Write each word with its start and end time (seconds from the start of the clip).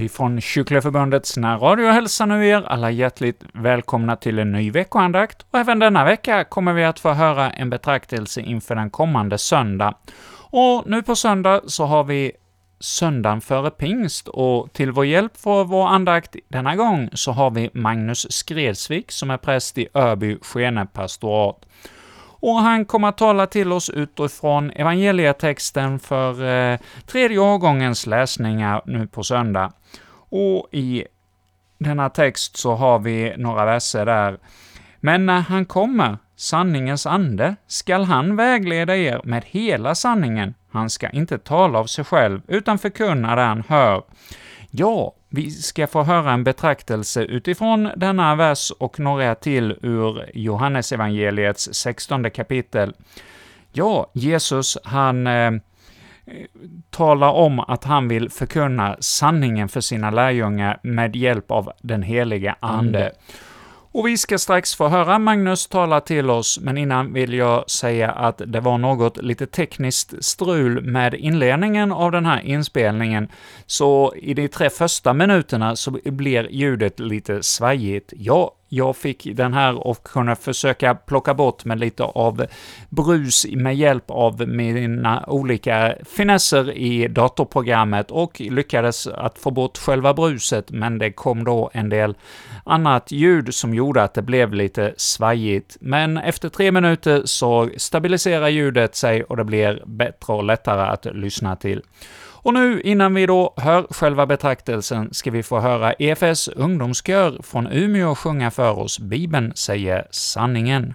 Vi 0.00 0.08
från 0.08 0.40
Kyrkliga 0.40 0.82
Förbundets 0.82 1.36
närradio 1.36 1.86
hälsar 1.86 2.26
nu 2.26 2.46
er 2.46 2.62
alla 2.66 2.90
hjärtligt 2.90 3.44
välkomna 3.54 4.16
till 4.16 4.38
en 4.38 4.52
ny 4.52 4.70
veckoandakt, 4.70 5.46
och 5.50 5.58
även 5.58 5.78
denna 5.78 6.04
vecka 6.04 6.44
kommer 6.44 6.72
vi 6.72 6.84
att 6.84 7.00
få 7.00 7.12
höra 7.12 7.50
en 7.50 7.70
betraktelse 7.70 8.40
inför 8.40 8.74
den 8.74 8.90
kommande 8.90 9.38
söndag. 9.38 9.94
Och 10.50 10.82
nu 10.86 11.02
på 11.02 11.16
söndag 11.16 11.60
så 11.66 11.84
har 11.84 12.04
vi 12.04 12.32
söndagen 12.80 13.40
före 13.40 13.70
pingst, 13.70 14.28
och 14.28 14.72
till 14.72 14.92
vår 14.92 15.06
hjälp 15.06 15.36
för 15.36 15.64
vår 15.64 15.88
andakt 15.88 16.36
denna 16.48 16.76
gång 16.76 17.08
så 17.12 17.32
har 17.32 17.50
vi 17.50 17.70
Magnus 17.74 18.32
Skredsvik, 18.32 19.12
som 19.12 19.30
är 19.30 19.36
präst 19.36 19.78
i 19.78 19.88
Öby 19.94 20.38
Skene 20.42 20.86
pastorat 20.86 21.66
och 22.40 22.54
han 22.54 22.84
kommer 22.84 23.08
att 23.08 23.18
tala 23.18 23.46
till 23.46 23.72
oss 23.72 23.90
utifrån 23.90 24.70
evangelietexten 24.70 25.98
för 25.98 26.44
eh, 26.44 26.78
tredje 27.06 27.38
årgångens 27.38 28.06
läsningar 28.06 28.82
nu 28.86 29.06
på 29.06 29.22
söndag. 29.22 29.72
Och 30.30 30.68
i 30.72 31.04
denna 31.78 32.08
text 32.10 32.56
så 32.56 32.74
har 32.74 32.98
vi 32.98 33.34
några 33.36 33.64
verser 33.64 34.06
där. 34.06 34.38
Men 35.00 35.26
när 35.26 35.40
han 35.40 35.64
kommer, 35.64 36.18
sanningens 36.36 37.06
ande, 37.06 37.56
skall 37.66 38.04
han 38.04 38.36
vägleda 38.36 38.96
er 38.96 39.20
med 39.24 39.44
hela 39.46 39.94
sanningen. 39.94 40.54
Han 40.70 40.90
ska 40.90 41.10
inte 41.10 41.38
tala 41.38 41.78
av 41.78 41.86
sig 41.86 42.04
själv, 42.04 42.40
utan 42.46 42.78
förkunna 42.78 43.36
det 43.36 43.42
han 43.42 43.64
hör. 43.68 44.02
Ja, 44.70 45.14
vi 45.28 45.50
ska 45.50 45.86
få 45.86 46.02
höra 46.02 46.32
en 46.32 46.44
betraktelse 46.44 47.22
utifrån 47.22 47.90
denna 47.96 48.34
vers 48.34 48.70
och 48.78 49.00
några 49.00 49.34
till 49.34 49.78
ur 49.82 50.30
Johannesevangeliets 50.34 51.74
16 51.74 52.30
kapitel. 52.30 52.94
Ja, 53.72 54.10
Jesus, 54.12 54.78
han 54.84 55.26
eh, 55.26 55.50
talar 56.90 57.30
om 57.30 57.60
att 57.60 57.84
han 57.84 58.08
vill 58.08 58.30
förkunna 58.30 58.96
sanningen 59.00 59.68
för 59.68 59.80
sina 59.80 60.10
lärjungar 60.10 60.80
med 60.82 61.16
hjälp 61.16 61.50
av 61.50 61.72
den 61.82 62.02
helige 62.02 62.54
Ande. 62.60 63.00
Mm. 63.00 63.12
Och 63.92 64.06
vi 64.06 64.16
ska 64.16 64.38
strax 64.38 64.74
få 64.74 64.88
höra 64.88 65.18
Magnus 65.18 65.66
tala 65.66 66.00
till 66.00 66.30
oss, 66.30 66.58
men 66.62 66.78
innan 66.78 67.12
vill 67.12 67.34
jag 67.34 67.70
säga 67.70 68.10
att 68.10 68.42
det 68.46 68.60
var 68.60 68.78
något 68.78 69.16
lite 69.22 69.46
tekniskt 69.46 70.24
strul 70.24 70.84
med 70.84 71.14
inledningen 71.14 71.92
av 71.92 72.12
den 72.12 72.26
här 72.26 72.40
inspelningen, 72.40 73.28
så 73.66 74.14
i 74.16 74.34
de 74.34 74.48
tre 74.48 74.70
första 74.70 75.12
minuterna 75.12 75.76
så 75.76 75.90
blir 76.04 76.48
ljudet 76.50 77.00
lite 77.00 77.42
svajigt. 77.42 78.12
Jag 78.16 78.50
jag 78.72 78.96
fick 78.96 79.28
den 79.36 79.54
här 79.54 79.86
och 79.86 80.02
kunna 80.02 80.36
försöka 80.36 80.94
plocka 80.94 81.34
bort 81.34 81.64
med 81.64 81.80
lite 81.80 82.04
av 82.04 82.46
brus 82.88 83.46
med 83.50 83.76
hjälp 83.76 84.04
av 84.10 84.48
mina 84.48 85.24
olika 85.26 85.94
finesser 86.16 86.72
i 86.72 87.08
datorprogrammet 87.08 88.10
och 88.10 88.40
lyckades 88.40 89.06
att 89.06 89.38
få 89.38 89.50
bort 89.50 89.78
själva 89.78 90.14
bruset, 90.14 90.70
men 90.70 90.98
det 90.98 91.12
kom 91.12 91.44
då 91.44 91.70
en 91.72 91.88
del 91.88 92.14
annat 92.64 93.12
ljud 93.12 93.54
som 93.54 93.74
gjorde 93.74 94.02
att 94.02 94.14
det 94.14 94.22
blev 94.22 94.54
lite 94.54 94.94
svajigt. 94.96 95.76
Men 95.80 96.18
efter 96.18 96.48
tre 96.48 96.72
minuter 96.72 97.22
så 97.24 97.68
stabiliserar 97.76 98.48
ljudet 98.48 98.94
sig 98.94 99.24
och 99.24 99.36
det 99.36 99.44
blir 99.44 99.82
bättre 99.86 100.32
och 100.32 100.44
lättare 100.44 100.82
att 100.82 101.04
lyssna 101.04 101.56
till. 101.56 101.82
Och 102.42 102.54
nu, 102.54 102.80
innan 102.80 103.14
vi 103.14 103.26
då 103.26 103.54
hör 103.56 103.86
själva 103.90 104.26
betraktelsen, 104.26 105.14
ska 105.14 105.30
vi 105.30 105.42
få 105.42 105.60
höra 105.60 105.92
EFS 105.92 106.48
ungdomskör 106.48 107.42
från 107.42 107.66
Umeå 107.66 108.14
sjunga 108.14 108.50
för 108.50 108.78
oss 108.78 108.98
Bibeln 108.98 109.52
säger 109.54 110.06
sanningen. 110.10 110.94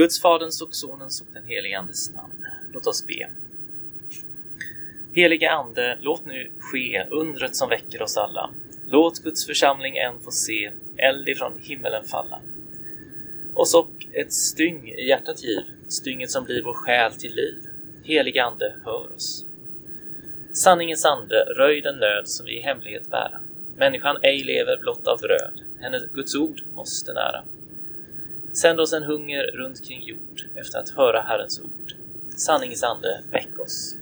Guds, 0.00 0.20
Faderns 0.20 0.62
och 0.62 0.74
Sonens 0.74 1.20
och 1.20 1.26
den 1.32 1.44
helige 1.44 1.78
Andes 1.78 2.14
namn. 2.14 2.46
Låt 2.72 2.86
oss 2.86 3.06
be. 3.06 3.30
Helige 5.14 5.50
Ande, 5.50 5.98
låt 6.00 6.26
nu 6.26 6.50
ske 6.58 7.06
undret 7.10 7.56
som 7.56 7.68
väcker 7.68 8.02
oss 8.02 8.16
alla. 8.16 8.50
Låt 8.86 9.22
Guds 9.22 9.46
församling 9.46 9.96
än 9.96 10.20
få 10.20 10.30
se 10.30 10.70
eld 10.96 11.28
ifrån 11.28 11.52
himmelen 11.62 12.04
falla. 12.04 12.40
Oss 13.54 13.74
och 13.74 13.90
ett 14.12 14.32
styng 14.32 14.88
i 14.88 15.06
hjärtat 15.08 15.44
giv, 15.44 15.62
stynget 15.88 16.30
som 16.30 16.44
blir 16.44 16.62
vår 16.62 16.74
själ 16.74 17.12
till 17.12 17.34
liv. 17.34 17.54
Helige 18.04 18.44
Ande, 18.44 18.76
hör 18.84 19.14
oss. 19.16 19.46
Sanningens 20.52 21.04
ande, 21.04 21.44
röj 21.56 21.80
den 21.80 21.96
nöd 21.96 22.28
som 22.28 22.46
vi 22.46 22.58
i 22.58 22.60
hemlighet 22.60 23.10
bära. 23.10 23.40
Människan 23.76 24.16
ej 24.22 24.44
lever 24.44 24.76
blott 24.76 25.06
av 25.06 25.18
bröd, 25.18 25.64
hennes 25.80 26.02
Guds 26.12 26.34
ord 26.34 26.62
måste 26.74 27.12
nära. 27.12 27.44
Sänd 28.52 28.80
oss 28.80 28.92
en 28.92 29.02
hunger 29.02 29.42
runt 29.42 29.88
kring 29.88 30.02
jord 30.02 30.42
efter 30.54 30.78
att 30.78 30.88
höra 30.88 31.20
Herrens 31.20 31.60
ord. 31.60 31.92
Sanningens 32.36 32.82
ande, 32.82 33.22
väck 33.30 33.58
oss. 33.58 33.96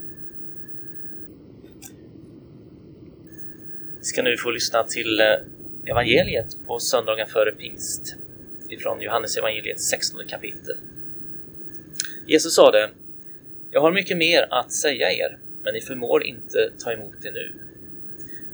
Vi 3.99 4.05
ska 4.05 4.23
nu 4.23 4.37
få 4.37 4.51
lyssna 4.51 4.85
till 4.85 5.21
eh, 5.21 5.91
evangeliet 5.91 6.57
på 6.67 6.79
söndagen 6.79 7.27
före 7.27 7.53
pingst 7.53 8.17
ifrån 8.69 9.01
Johannes 9.01 9.37
evangeliet 9.37 9.81
16 9.81 10.21
kapitel. 10.29 10.77
Jesus 12.27 12.55
sade 12.55 12.91
Jag 13.71 13.81
har 13.81 13.93
mycket 13.93 14.17
mer 14.17 14.47
att 14.51 14.73
säga 14.73 15.13
er, 15.13 15.39
men 15.63 15.75
ni 15.75 15.81
förmår 15.81 16.25
inte 16.25 16.71
ta 16.79 16.93
emot 16.93 17.15
det 17.23 17.31
nu. 17.31 17.55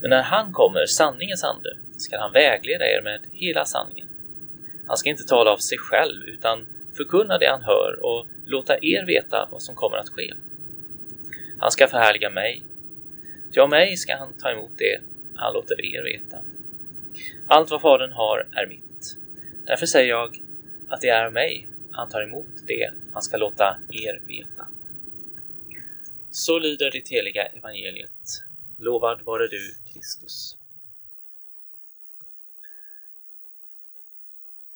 Men 0.01 0.11
när 0.11 0.23
han 0.23 0.53
kommer, 0.53 0.87
sanningens 0.87 1.45
ande, 1.45 1.77
skall 1.97 2.21
han 2.21 2.33
vägleda 2.33 2.85
er 2.85 3.03
med 3.03 3.21
hela 3.33 3.65
sanningen. 3.65 4.04
Han 4.87 4.97
ska 4.97 5.11
inte 5.11 5.25
tala 5.25 5.51
av 5.51 5.57
sig 5.57 5.79
själv 5.79 6.23
utan 6.23 6.67
förkunna 6.97 7.39
det 7.39 7.49
han 7.49 7.63
hör 7.63 8.05
och 8.05 8.27
låta 8.47 8.79
er 8.79 9.07
veta 9.07 9.49
vad 9.53 9.63
som 9.63 9.75
kommer 9.75 9.97
att 9.97 10.09
ske. 10.09 10.35
Han 11.59 11.71
ska 11.71 11.89
förhärliga 11.89 12.31
mig. 12.31 12.63
Ty 13.55 13.61
av 13.61 13.71
mig 13.71 13.97
ska 13.97 14.17
han 14.17 14.35
ta 14.39 14.51
emot 14.51 14.71
det 14.79 15.01
han 15.37 15.55
låter 15.55 15.85
er 15.85 16.03
veta. 16.03 16.39
Allt 17.47 17.71
vad 17.71 17.81
Fadern 17.81 18.13
har 18.13 18.49
är 18.53 18.67
mitt. 18.67 19.17
Därför 19.67 19.87
säger 19.87 20.09
jag 20.09 20.43
att 20.89 21.01
det 21.01 21.09
är 21.09 21.27
av 21.27 21.33
mig 21.33 21.69
han 21.93 22.09
tar 22.09 22.23
emot 22.23 22.47
det 22.67 22.91
han 23.13 23.23
ska 23.23 23.37
låta 23.37 23.79
er 23.91 24.23
veta. 24.27 24.67
Så 26.31 26.59
lyder 26.59 26.91
det 26.91 27.09
heliga 27.09 27.43
evangeliet. 27.47 28.43
Lovad 28.79 29.23
vare 29.25 29.47
du, 29.47 29.75
Kristus. 29.93 30.57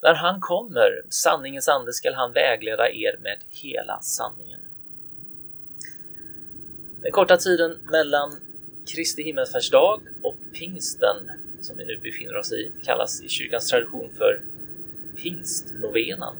När 0.02 0.14
han 0.14 0.40
kommer, 0.40 1.02
sanningens 1.08 1.68
ande, 1.68 1.92
skall 1.92 2.14
han 2.14 2.32
vägleda 2.32 2.90
er 2.90 3.18
med 3.22 3.38
hela 3.48 4.00
sanningen. 4.00 4.60
Den 7.02 7.12
korta 7.12 7.36
tiden 7.36 7.78
mellan 7.90 8.32
Kristi 8.86 9.22
himmelsfärdsdag 9.22 10.00
och 10.22 10.36
pingsten, 10.52 11.16
som 11.60 11.76
vi 11.76 11.84
nu 11.84 11.96
befinner 12.02 12.36
oss 12.36 12.52
i, 12.52 12.72
kallas 12.84 13.22
i 13.22 13.28
kyrkans 13.28 13.68
tradition 13.68 14.10
för 14.16 14.40
pingstnovenan. 15.16 16.36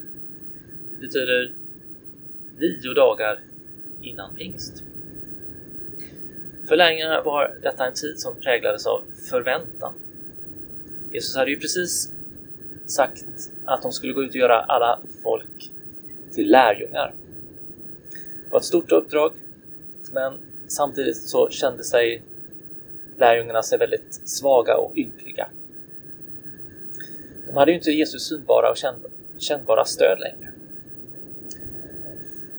Det 0.91 1.07
betyder 1.07 1.55
nio 2.59 2.95
dagar 2.95 3.41
innan 4.03 4.35
pingst. 4.35 4.83
För 6.69 6.77
lärjungarna 6.77 7.23
var 7.23 7.59
detta 7.63 7.87
en 7.87 7.95
tid 7.95 8.21
som 8.21 8.41
präglades 8.41 8.87
av 8.87 9.05
förväntan. 9.31 9.95
Jesus 11.13 11.37
hade 11.37 11.51
ju 11.51 11.61
precis 11.61 12.13
sagt 12.91 13.25
att 13.65 13.83
de 13.83 13.93
skulle 13.93 14.13
gå 14.13 14.23
ut 14.23 14.31
och 14.31 14.37
göra 14.37 14.61
alla 14.61 14.99
folk 15.23 15.71
till 16.33 16.51
lärjungar. 16.51 17.15
Det 18.45 18.51
var 18.51 18.59
ett 18.59 18.65
stort 18.65 18.93
uppdrag, 18.93 19.33
men 20.13 20.33
samtidigt 20.69 21.17
så 21.17 21.49
kände 21.51 21.85
sig 21.85 22.23
lärjungarna 23.19 23.63
sig 23.63 23.79
väldigt 23.79 24.21
svaga 24.25 24.77
och 24.77 24.97
ynkliga. 24.97 25.49
De 27.47 27.57
hade 27.57 27.71
ju 27.71 27.77
inte 27.77 27.91
Jesus 27.91 28.29
synbara 28.29 28.71
och 28.71 28.77
kännbara 29.39 29.85
stöd 29.85 30.19
längre. 30.21 30.53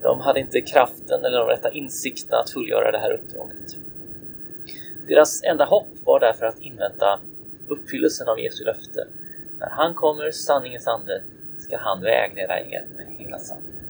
De 0.02 0.20
hade 0.20 0.40
inte 0.40 0.62
kraften 0.62 1.26
eller 1.26 1.40
de 1.40 1.48
rätta 1.48 1.72
insikterna 1.72 2.38
att 2.38 2.50
fullgöra 2.50 2.92
det 2.92 2.98
här 2.98 3.14
uppdraget. 3.14 3.78
Deras 5.08 5.44
enda 5.44 5.66
hopp 5.66 5.88
var 6.06 6.20
därför 6.20 6.46
att 6.46 6.60
invänta 6.60 7.20
uppfyllelsen 7.68 8.28
av 8.28 8.40
Jesu 8.40 8.64
löfte 8.64 9.08
när 9.60 9.70
han 9.70 9.96
kommer, 9.96 10.32
sanningens 10.32 10.88
ande, 10.88 11.24
ska 11.58 11.78
han 11.78 12.02
vägleda 12.02 12.60
er 12.60 12.86
med 12.98 13.08
hela 13.18 13.40
sanningen. 13.40 13.86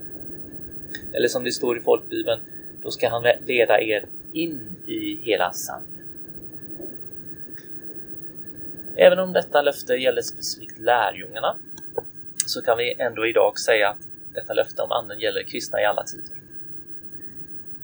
Eller 1.14 1.28
som 1.28 1.44
det 1.44 1.52
står 1.52 1.78
i 1.78 1.82
folkbibeln, 1.82 2.40
då 2.84 2.92
ska 2.92 3.10
han 3.10 3.24
leda 3.46 3.82
er 3.82 4.06
in 4.34 4.76
i 4.86 5.20
hela 5.24 5.52
sanningen. 5.52 6.08
Även 8.96 9.20
om 9.20 9.34
detta 9.34 9.62
löfte 9.62 9.94
gäller 9.94 10.22
specifikt 10.22 10.80
lärjungarna 10.80 11.56
så 12.46 12.62
kan 12.62 12.78
vi 12.78 12.94
ändå 12.94 13.28
idag 13.28 13.60
säga 13.60 13.90
att 13.90 14.08
detta 14.34 14.54
löfte 14.54 14.82
om 14.82 14.92
anden 14.92 15.20
gäller 15.20 15.44
kristna 15.44 15.82
i 15.82 15.86
alla 15.86 16.04
tider. 16.04 16.38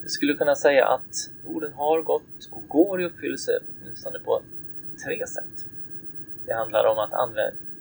Vi 0.04 0.10
skulle 0.10 0.34
kunna 0.34 0.56
säga 0.56 0.86
att 0.88 1.30
orden 1.46 1.74
har 1.74 2.02
gått 2.02 2.50
och 2.52 2.68
går 2.68 3.02
i 3.02 3.06
uppfyllelse 3.06 3.60
åtminstone 3.82 4.20
på 4.20 4.42
tre 5.06 5.28
sätt. 5.28 5.66
Det 6.46 6.54
handlar 6.54 6.86
om 6.86 6.98
att 6.98 7.14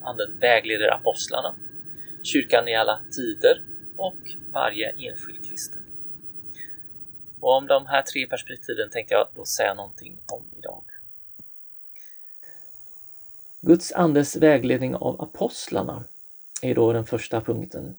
Anden 0.04 0.38
vägleder 0.38 0.94
apostlarna, 0.94 1.54
kyrkan 2.22 2.68
i 2.68 2.74
alla 2.74 3.00
tider 3.16 3.62
och 3.96 4.52
varje 4.52 4.90
enskild 4.90 5.44
kristen. 5.44 5.82
Och 7.40 7.56
om 7.56 7.66
de 7.66 7.86
här 7.86 8.02
tre 8.02 8.26
perspektiven 8.26 8.90
tänkte 8.90 9.14
jag 9.14 9.28
då 9.34 9.44
säga 9.44 9.74
någonting 9.74 10.18
om 10.32 10.46
idag. 10.58 10.84
Guds 13.60 13.92
andes 13.92 14.36
vägledning 14.36 14.94
av 14.94 15.20
apostlarna 15.20 16.04
är 16.62 16.74
då 16.74 16.92
den 16.92 17.04
första 17.04 17.40
punkten. 17.40 17.96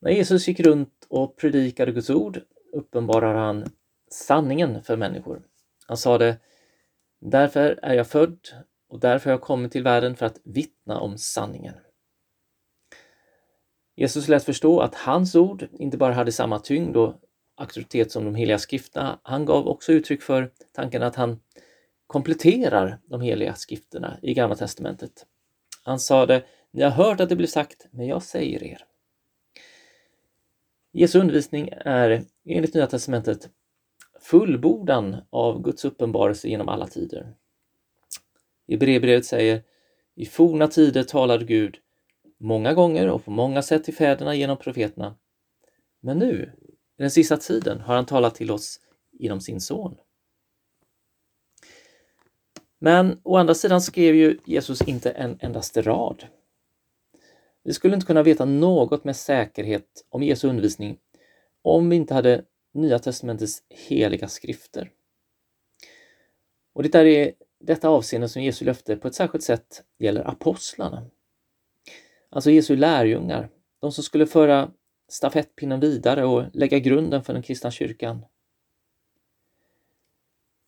När 0.00 0.10
Jesus 0.10 0.48
gick 0.48 0.60
runt 0.60 1.06
och 1.08 1.36
predikade 1.36 1.92
Guds 1.92 2.10
ord 2.10 2.40
uppenbarar 2.72 3.34
han 3.34 3.70
sanningen 4.10 4.82
för 4.82 4.96
människor. 4.96 5.42
Han 5.86 5.96
sade 5.96 6.38
Därför 7.20 7.78
är 7.82 7.94
jag 7.94 8.06
född 8.06 8.38
och 8.90 9.00
därför 9.00 9.30
har 9.30 9.32
jag 9.32 9.40
kommit 9.40 9.72
till 9.72 9.82
världen 9.82 10.16
för 10.16 10.26
att 10.26 10.40
vittna 10.44 11.00
om 11.00 11.18
sanningen. 11.18 11.74
Jesus 13.96 14.28
lät 14.28 14.44
förstå 14.44 14.80
att 14.80 14.94
hans 14.94 15.34
ord 15.34 15.68
inte 15.72 15.96
bara 15.96 16.12
hade 16.14 16.32
samma 16.32 16.58
tyngd 16.58 16.96
och 16.96 17.14
auktoritet 17.56 18.12
som 18.12 18.24
de 18.24 18.34
heliga 18.34 18.58
skrifterna, 18.58 19.20
han 19.22 19.44
gav 19.44 19.68
också 19.68 19.92
uttryck 19.92 20.22
för 20.22 20.50
tanken 20.72 21.02
att 21.02 21.16
han 21.16 21.40
kompletterar 22.06 23.00
de 23.04 23.20
heliga 23.20 23.54
skrifterna 23.54 24.18
i 24.22 24.34
Gamla 24.34 24.56
testamentet. 24.56 25.26
Han 25.82 26.00
sade, 26.00 26.44
ni 26.70 26.82
har 26.82 26.90
hört 26.90 27.20
att 27.20 27.28
det 27.28 27.36
blir 27.36 27.46
sagt, 27.46 27.86
men 27.90 28.06
jag 28.06 28.22
säger 28.22 28.62
er. 28.64 28.84
Jesu 30.92 31.20
undervisning 31.20 31.68
är 31.72 32.24
enligt 32.44 32.74
Nya 32.74 32.86
testamentet 32.86 33.50
fullbordan 34.20 35.16
av 35.30 35.62
Guds 35.62 35.84
uppenbarelse 35.84 36.48
genom 36.48 36.68
alla 36.68 36.86
tider. 36.86 37.34
I 38.70 38.76
brevbrevet 38.76 39.26
säger 39.26 39.62
i 40.14 40.26
forna 40.26 40.68
tider 40.68 41.02
talade 41.02 41.44
Gud 41.44 41.78
många 42.38 42.74
gånger 42.74 43.08
och 43.08 43.24
på 43.24 43.30
många 43.30 43.62
sätt 43.62 43.84
till 43.84 43.94
fäderna 43.94 44.34
genom 44.34 44.56
profeterna. 44.56 45.16
Men 46.00 46.18
nu, 46.18 46.52
i 46.98 47.02
den 47.02 47.10
sista 47.10 47.36
tiden, 47.36 47.80
har 47.80 47.94
han 47.94 48.06
talat 48.06 48.34
till 48.34 48.50
oss 48.50 48.80
genom 49.12 49.40
sin 49.40 49.60
son. 49.60 49.96
Men 52.78 53.20
å 53.22 53.36
andra 53.36 53.54
sidan 53.54 53.80
skrev 53.80 54.14
ju 54.14 54.38
Jesus 54.44 54.82
inte 54.82 55.10
en 55.10 55.38
endaste 55.40 55.82
rad. 55.82 56.24
Vi 57.62 57.72
skulle 57.72 57.94
inte 57.94 58.06
kunna 58.06 58.22
veta 58.22 58.44
något 58.44 59.04
med 59.04 59.16
säkerhet 59.16 60.06
om 60.08 60.22
Jesu 60.22 60.48
undervisning 60.48 60.98
om 61.62 61.90
vi 61.90 61.96
inte 61.96 62.14
hade 62.14 62.44
Nya 62.74 62.98
testamentets 62.98 63.62
heliga 63.68 64.28
skrifter. 64.28 64.90
Och 66.72 66.82
det 66.82 66.92
där 66.92 67.04
är 67.04 67.32
detta 67.60 67.88
avseende 67.88 68.28
som 68.28 68.42
Jesu 68.42 68.64
löfte 68.64 68.96
på 68.96 69.08
ett 69.08 69.14
särskilt 69.14 69.44
sätt 69.44 69.84
gäller 69.98 70.28
apostlarna. 70.28 71.06
Alltså 72.30 72.50
Jesu 72.50 72.76
lärjungar, 72.76 73.50
de 73.80 73.92
som 73.92 74.04
skulle 74.04 74.26
föra 74.26 74.70
stafettpinnen 75.08 75.80
vidare 75.80 76.24
och 76.24 76.44
lägga 76.52 76.78
grunden 76.78 77.24
för 77.24 77.32
den 77.32 77.42
kristna 77.42 77.70
kyrkan. 77.70 78.24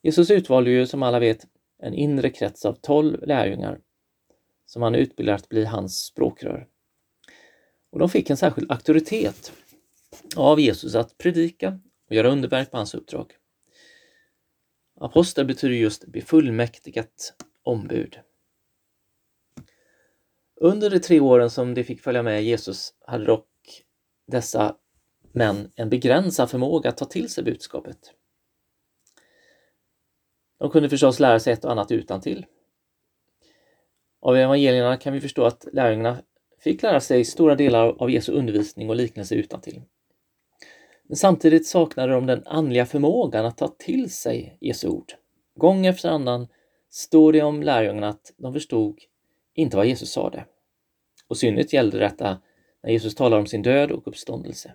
Jesus 0.02 0.30
utvalde 0.30 0.70
ju 0.70 0.87
som 0.87 1.02
alla 1.02 1.18
vet 1.18 1.46
en 1.78 1.94
inre 1.94 2.30
krets 2.30 2.64
av 2.64 2.72
tolv 2.72 3.26
lärjungar 3.26 3.80
som 4.66 4.82
han 4.82 4.94
utbildade 4.94 5.37
att 5.37 5.49
bli 5.49 5.64
hans 5.64 5.99
språkrör. 5.99 6.68
Och 7.90 7.99
de 7.99 8.08
fick 8.08 8.30
en 8.30 8.37
särskild 8.37 8.72
auktoritet 8.72 9.52
av 10.37 10.61
Jesus 10.61 10.94
att 10.94 11.18
predika 11.18 11.80
och 12.08 12.14
göra 12.14 12.28
underverk 12.28 12.70
på 12.70 12.76
hans 12.76 12.94
uppdrag. 12.94 13.32
Apostel 15.02 15.44
betyder 15.44 15.75
just 15.75 16.06
befullmäktigat 16.06 17.35
ombud. 17.62 18.21
Under 20.61 20.90
de 20.90 21.00
tre 21.00 21.21
åren 21.21 21.50
som 21.50 21.75
de 21.75 21.85
fick 21.85 22.00
följa 22.00 22.23
med 22.23 22.44
Jesus 22.44 22.94
hade 23.06 23.25
dock 23.25 23.49
dessa 24.26 24.76
män 25.32 25.73
en 25.75 25.90
begränsad 25.90 26.50
förmåga 26.50 26.88
att 26.88 26.97
ta 26.97 27.04
till 27.04 27.28
sig 27.28 27.44
budskapet. 27.44 27.99
De 30.59 30.71
kunde 30.71 30.88
förstås 30.88 31.21
lära 31.21 31.40
sig 31.40 31.52
ett 31.52 31.64
och 31.64 31.73
annat 31.73 31.90
utan 31.90 32.21
till. 32.21 32.47
Av 34.21 34.37
evangelierna 34.37 34.97
kan 34.97 35.12
vi 35.12 35.21
förstå 35.21 35.44
att 35.44 35.66
lärjungarna 35.73 36.23
fick 36.59 36.82
lära 36.82 37.00
sig 37.00 37.25
stora 37.25 37.54
delar 37.54 38.02
av 38.02 38.11
Jesu 38.11 38.32
undervisning 38.32 38.90
och 38.90 38.97
liknelse 38.97 39.35
utan 39.35 39.61
till. 39.61 39.82
Men 41.12 41.16
samtidigt 41.16 41.66
saknade 41.66 42.12
de 42.12 42.26
den 42.26 42.47
andliga 42.47 42.87
förmågan 42.87 43.47
att 43.47 43.59
ta 43.59 43.69
till 43.69 44.12
sig 44.12 44.59
Jesu 44.61 44.88
ord. 44.88 45.12
Gång 45.54 45.87
efter 45.87 46.09
annan 46.09 46.49
står 46.90 47.33
det 47.33 47.42
om 47.42 47.62
lärjungarna 47.62 48.09
att 48.09 48.33
de 48.37 48.52
förstod 48.52 48.99
inte 49.54 49.76
vad 49.76 49.87
Jesus 49.87 50.12
sade. 50.12 50.45
Och 51.28 51.37
synnerhet 51.37 51.73
gällde 51.73 51.99
detta 51.99 52.38
när 52.83 52.90
Jesus 52.90 53.14
talar 53.14 53.38
om 53.38 53.47
sin 53.47 53.62
död 53.62 53.90
och 53.90 54.09
uppståndelse. 54.09 54.75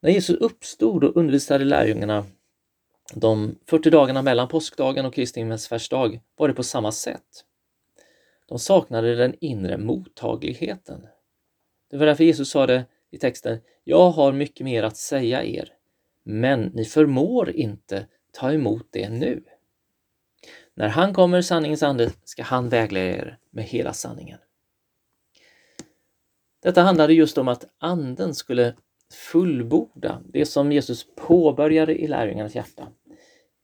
När 0.00 0.10
Jesus 0.10 0.36
uppstod 0.36 1.04
och 1.04 1.16
undervisade 1.16 1.64
lärjungarna 1.64 2.26
de 3.14 3.58
40 3.66 3.90
dagarna 3.90 4.22
mellan 4.22 4.48
påskdagen 4.48 5.06
och 5.06 5.14
Kristi 5.14 5.40
himmelsfärdsdag 5.40 6.20
var 6.36 6.48
det 6.48 6.54
på 6.54 6.62
samma 6.62 6.92
sätt. 6.92 7.44
De 8.46 8.58
saknade 8.58 9.14
den 9.14 9.34
inre 9.40 9.78
mottagligheten. 9.78 11.06
Det 11.90 11.96
var 11.96 12.06
därför 12.06 12.24
Jesus 12.24 12.50
sa 12.50 12.66
det 12.66 12.84
i 13.10 13.18
texten, 13.18 13.60
jag 13.84 14.10
har 14.10 14.32
mycket 14.32 14.64
mer 14.64 14.82
att 14.82 14.96
säga 14.96 15.44
er, 15.44 15.72
men 16.22 16.60
ni 16.60 16.84
förmår 16.84 17.50
inte 17.50 18.06
ta 18.32 18.52
emot 18.52 18.86
det 18.90 19.08
nu. 19.08 19.44
När 20.74 20.88
han 20.88 21.14
kommer, 21.14 21.42
sanningens 21.42 21.82
ande, 21.82 22.10
ska 22.24 22.42
han 22.42 22.68
vägleda 22.68 23.16
er 23.16 23.38
med 23.50 23.64
hela 23.64 23.92
sanningen. 23.92 24.38
Detta 26.62 26.82
handlade 26.82 27.14
just 27.14 27.38
om 27.38 27.48
att 27.48 27.64
anden 27.78 28.34
skulle 28.34 28.74
fullborda 29.12 30.22
det 30.32 30.46
som 30.46 30.72
Jesus 30.72 31.06
påbörjade 31.16 31.94
i 31.94 32.06
lärjungarnas 32.06 32.54
hjärta 32.54 32.88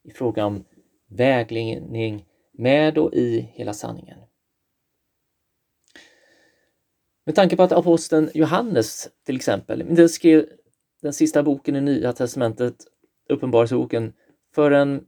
i 0.05 0.11
fråga 0.11 0.47
om 0.47 0.65
vägledning 1.09 2.27
med 2.53 2.99
och 2.99 3.15
i 3.15 3.41
hela 3.41 3.73
sanningen. 3.73 4.19
Med 7.31 7.35
tanke 7.35 7.57
på 7.57 7.63
att 7.63 7.73
aposteln 7.73 8.31
Johannes 8.35 9.09
till 9.27 9.37
exempel 9.37 9.83
inte 9.83 10.09
skrev 10.09 10.47
den 11.03 11.13
sista 11.13 11.43
boken 11.43 11.77
i 11.77 11.81
Nya 11.81 12.13
Testamentet, 12.13 12.75
Uppenbarelseboken, 13.29 14.13
förrän 14.55 15.05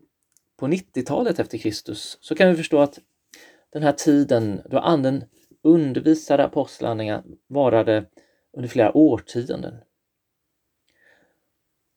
på 0.59 0.67
90-talet 0.67 1.39
efter 1.39 1.59
Kristus 1.59 2.19
så 2.21 2.35
kan 2.35 2.51
vi 2.51 2.57
förstå 2.57 2.79
att 2.79 2.99
den 3.73 3.83
här 3.83 3.93
tiden 3.93 4.61
då 4.71 4.79
anden 4.79 5.25
undervisade 5.63 6.45
apostlarna 6.45 7.23
varade 7.49 8.05
under 8.57 8.69
flera 8.69 8.97
årtionden. 8.97 9.75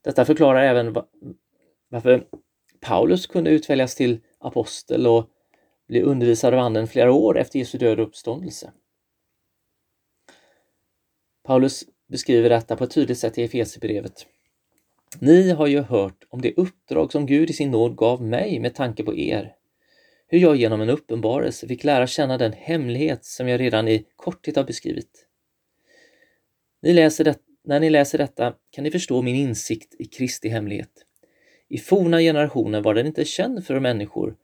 Detta 0.04 0.26
förklarar 0.26 0.64
även 0.64 0.96
varför 1.90 2.28
Paulus 2.82 3.28
kunde 3.28 3.50
utväljas 3.50 3.96
till 3.96 4.20
apostel 4.40 5.08
och 5.08 5.30
bli 5.88 6.02
undervisad 6.02 6.54
av 6.54 6.60
anden 6.60 6.88
flera 6.88 7.12
år 7.12 7.38
efter 7.38 7.60
Jesu 7.60 7.78
död 7.78 8.00
och 8.00 8.08
uppståndelse. 8.08 8.72
Paulus 11.46 11.86
beskriver 12.08 12.50
detta 12.50 12.76
på 12.76 12.84
ett 12.84 12.92
tydligt 12.92 13.18
sätt 13.18 13.38
i 13.38 13.44
Efesierbrevet. 13.44 14.26
Ni 15.20 15.50
har 15.52 15.68
ju 15.68 15.80
hört 15.80 16.26
om 16.30 16.42
det 16.42 16.54
uppdrag 16.58 17.12
som 17.12 17.26
Gud 17.26 17.50
i 17.50 17.54
sin 17.54 17.72
nåd 17.72 17.96
gav 17.96 18.22
mig 18.22 18.60
med 18.60 18.76
tanke 18.76 19.04
på 19.04 19.16
er. 19.16 19.56
Hur 20.28 20.40
jag 20.40 20.56
genom 20.56 20.82
en 20.82 20.90
uppenbarelse 20.90 21.68
fick 21.68 21.84
lära 21.84 22.08
känna 22.08 22.38
den 22.38 22.54
hemlighet 22.54 23.26
som 23.26 23.48
jag 23.48 23.60
redan 23.60 23.88
i 23.88 24.06
korthet 24.16 24.56
har 24.56 24.64
beskrivit. 24.64 25.28
Ni 26.82 26.94
läser 26.94 27.24
det, 27.24 27.36
när 27.64 27.80
ni 27.80 27.90
läser 27.90 28.18
detta 28.18 28.54
kan 28.72 28.84
ni 28.84 28.92
förstå 28.92 29.22
min 29.22 29.36
insikt 29.36 29.96
i 30.00 30.06
Kristi 30.06 30.50
hemlighet. 30.50 31.06
I 31.68 31.78
forna 31.78 32.20
generationer 32.20 32.82
var 32.82 32.94
den 32.94 33.08
inte 33.08 33.26
känd 33.26 33.66
för 33.66 33.80
människor, 33.80 34.36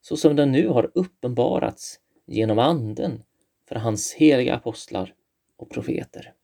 så 0.00 0.16
som 0.16 0.36
den 0.36 0.52
nu 0.52 0.68
har 0.68 0.90
uppenbarats 0.94 2.00
genom 2.26 2.58
Anden 2.58 3.22
för 3.68 3.74
hans 3.76 4.14
heliga 4.14 4.54
apostlar 4.54 5.14
och 5.56 5.70
profeter. 5.70 6.34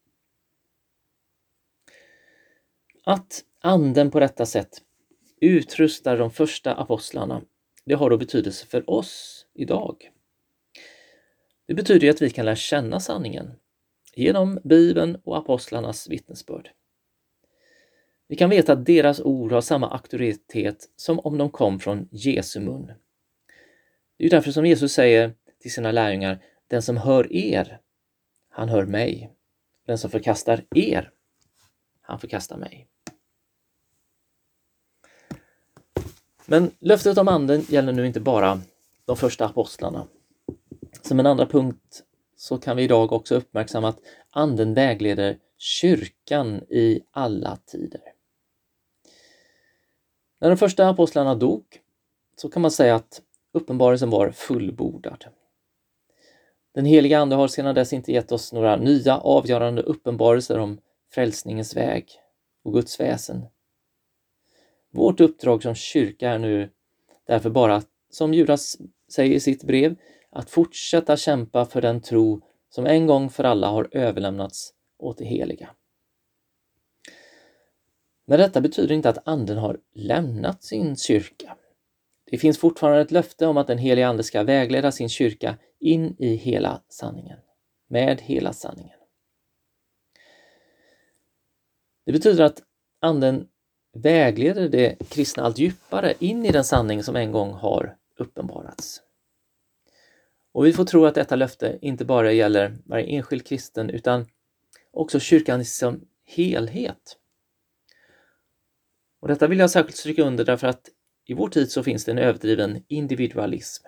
Att 3.08 3.44
Anden 3.60 4.10
på 4.10 4.20
detta 4.20 4.46
sätt 4.46 4.82
utrustar 5.40 6.18
de 6.18 6.30
första 6.30 6.74
apostlarna, 6.74 7.42
det 7.84 7.94
har 7.94 8.10
då 8.10 8.16
betydelse 8.16 8.66
för 8.66 8.90
oss 8.90 9.46
idag. 9.54 10.10
Det 11.66 11.74
betyder 11.74 12.10
att 12.10 12.22
vi 12.22 12.30
kan 12.30 12.44
lära 12.44 12.56
känna 12.56 13.00
sanningen 13.00 13.52
genom 14.14 14.60
Bibeln 14.64 15.16
och 15.24 15.38
apostlarnas 15.38 16.08
vittnesbörd. 16.08 16.70
Vi 18.28 18.36
kan 18.36 18.50
veta 18.50 18.72
att 18.72 18.86
deras 18.86 19.20
ord 19.20 19.52
har 19.52 19.60
samma 19.60 19.90
auktoritet 19.90 20.88
som 20.96 21.18
om 21.20 21.38
de 21.38 21.50
kom 21.50 21.80
från 21.80 22.08
Jesu 22.10 22.60
mun. 22.60 22.92
Det 24.16 24.26
är 24.26 24.30
därför 24.30 24.52
som 24.52 24.66
Jesus 24.66 24.92
säger 24.92 25.34
till 25.58 25.72
sina 25.72 25.92
lärjungar, 25.92 26.42
den 26.68 26.82
som 26.82 26.96
hör 26.96 27.32
er, 27.32 27.80
han 28.48 28.68
hör 28.68 28.84
mig. 28.84 29.32
Den 29.86 29.98
som 29.98 30.10
förkastar 30.10 30.64
er, 30.74 31.10
han 32.00 32.18
förkastar 32.18 32.56
mig. 32.56 32.88
Men 36.46 36.70
löftet 36.78 37.18
om 37.18 37.28
anden 37.28 37.60
gäller 37.68 37.92
nu 37.92 38.06
inte 38.06 38.20
bara 38.20 38.60
de 39.04 39.16
första 39.16 39.46
apostlarna. 39.46 40.06
Som 41.02 41.20
en 41.20 41.26
andra 41.26 41.46
punkt 41.46 42.02
så 42.36 42.58
kan 42.58 42.76
vi 42.76 42.82
idag 42.82 43.12
också 43.12 43.34
uppmärksamma 43.34 43.88
att 43.88 43.98
anden 44.30 44.74
vägleder 44.74 45.38
kyrkan 45.58 46.56
i 46.68 47.00
alla 47.10 47.56
tider. 47.56 48.00
När 50.40 50.48
de 50.48 50.56
första 50.56 50.88
apostlarna 50.88 51.34
dog 51.34 51.64
så 52.36 52.48
kan 52.48 52.62
man 52.62 52.70
säga 52.70 52.94
att 52.94 53.22
uppenbarelsen 53.52 54.10
var 54.10 54.30
fullbordad. 54.30 55.24
Den 56.74 56.84
heliga 56.84 57.18
Ande 57.18 57.36
har 57.36 57.48
sedan 57.48 57.74
dess 57.74 57.92
inte 57.92 58.12
gett 58.12 58.32
oss 58.32 58.52
några 58.52 58.76
nya 58.76 59.18
avgörande 59.18 59.82
uppenbarelser 59.82 60.58
om 60.58 60.80
frälsningens 61.12 61.76
väg 61.76 62.10
och 62.64 62.72
Guds 62.72 63.00
väsen. 63.00 63.46
Vårt 64.96 65.20
uppdrag 65.20 65.62
som 65.62 65.74
kyrka 65.74 66.30
är 66.30 66.38
nu 66.38 66.70
därför 67.26 67.50
bara, 67.50 67.82
som 68.10 68.34
Judas 68.34 68.76
säger 69.08 69.34
i 69.34 69.40
sitt 69.40 69.64
brev, 69.64 69.96
att 70.30 70.50
fortsätta 70.50 71.16
kämpa 71.16 71.64
för 71.64 71.80
den 71.80 72.00
tro 72.00 72.40
som 72.68 72.86
en 72.86 73.06
gång 73.06 73.30
för 73.30 73.44
alla 73.44 73.68
har 73.68 73.88
överlämnats 73.92 74.74
åt 74.98 75.18
det 75.18 75.24
heliga. 75.24 75.70
Men 78.24 78.38
detta 78.38 78.60
betyder 78.60 78.94
inte 78.94 79.08
att 79.08 79.28
Anden 79.28 79.58
har 79.58 79.78
lämnat 79.94 80.62
sin 80.62 80.96
kyrka. 80.96 81.56
Det 82.24 82.38
finns 82.38 82.58
fortfarande 82.58 83.00
ett 83.00 83.10
löfte 83.10 83.46
om 83.46 83.56
att 83.56 83.66
den 83.66 83.78
heliga 83.78 84.08
Ande 84.08 84.22
ska 84.22 84.42
vägleda 84.42 84.92
sin 84.92 85.08
kyrka 85.08 85.58
in 85.78 86.16
i 86.18 86.34
hela 86.34 86.82
sanningen, 86.88 87.38
med 87.88 88.20
hela 88.20 88.52
sanningen. 88.52 88.98
Det 92.04 92.12
betyder 92.12 92.44
att 92.44 92.62
Anden 93.00 93.48
vägleder 94.00 94.68
det 94.68 94.96
kristna 95.08 95.42
allt 95.42 95.58
djupare 95.58 96.14
in 96.18 96.44
i 96.44 96.52
den 96.52 96.64
sanning 96.64 97.02
som 97.02 97.16
en 97.16 97.32
gång 97.32 97.52
har 97.52 97.96
uppenbarats. 98.18 99.02
Och 100.52 100.66
vi 100.66 100.72
får 100.72 100.84
tro 100.84 101.06
att 101.06 101.14
detta 101.14 101.36
löfte 101.36 101.78
inte 101.82 102.04
bara 102.04 102.32
gäller 102.32 102.76
varje 102.84 103.06
enskild 103.06 103.46
kristen 103.46 103.90
utan 103.90 104.26
också 104.90 105.20
kyrkan 105.20 105.64
som 105.64 106.00
helhet. 106.24 107.16
Och 109.20 109.28
detta 109.28 109.46
vill 109.46 109.58
jag 109.58 109.70
särskilt 109.70 109.96
stryka 109.96 110.22
under 110.22 110.44
därför 110.44 110.66
att 110.66 110.88
i 111.24 111.34
vår 111.34 111.48
tid 111.48 111.70
så 111.70 111.82
finns 111.82 112.04
det 112.04 112.12
en 112.12 112.18
överdriven 112.18 112.84
individualism. 112.88 113.86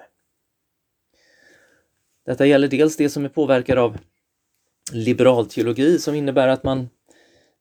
Detta 2.26 2.46
gäller 2.46 2.68
dels 2.68 2.96
det 2.96 3.08
som 3.08 3.24
är 3.24 3.28
påverkad 3.28 3.78
av 3.78 3.98
liberal 4.92 5.46
teologi 5.46 5.98
som 5.98 6.14
innebär 6.14 6.48
att 6.48 6.64
man, 6.64 6.88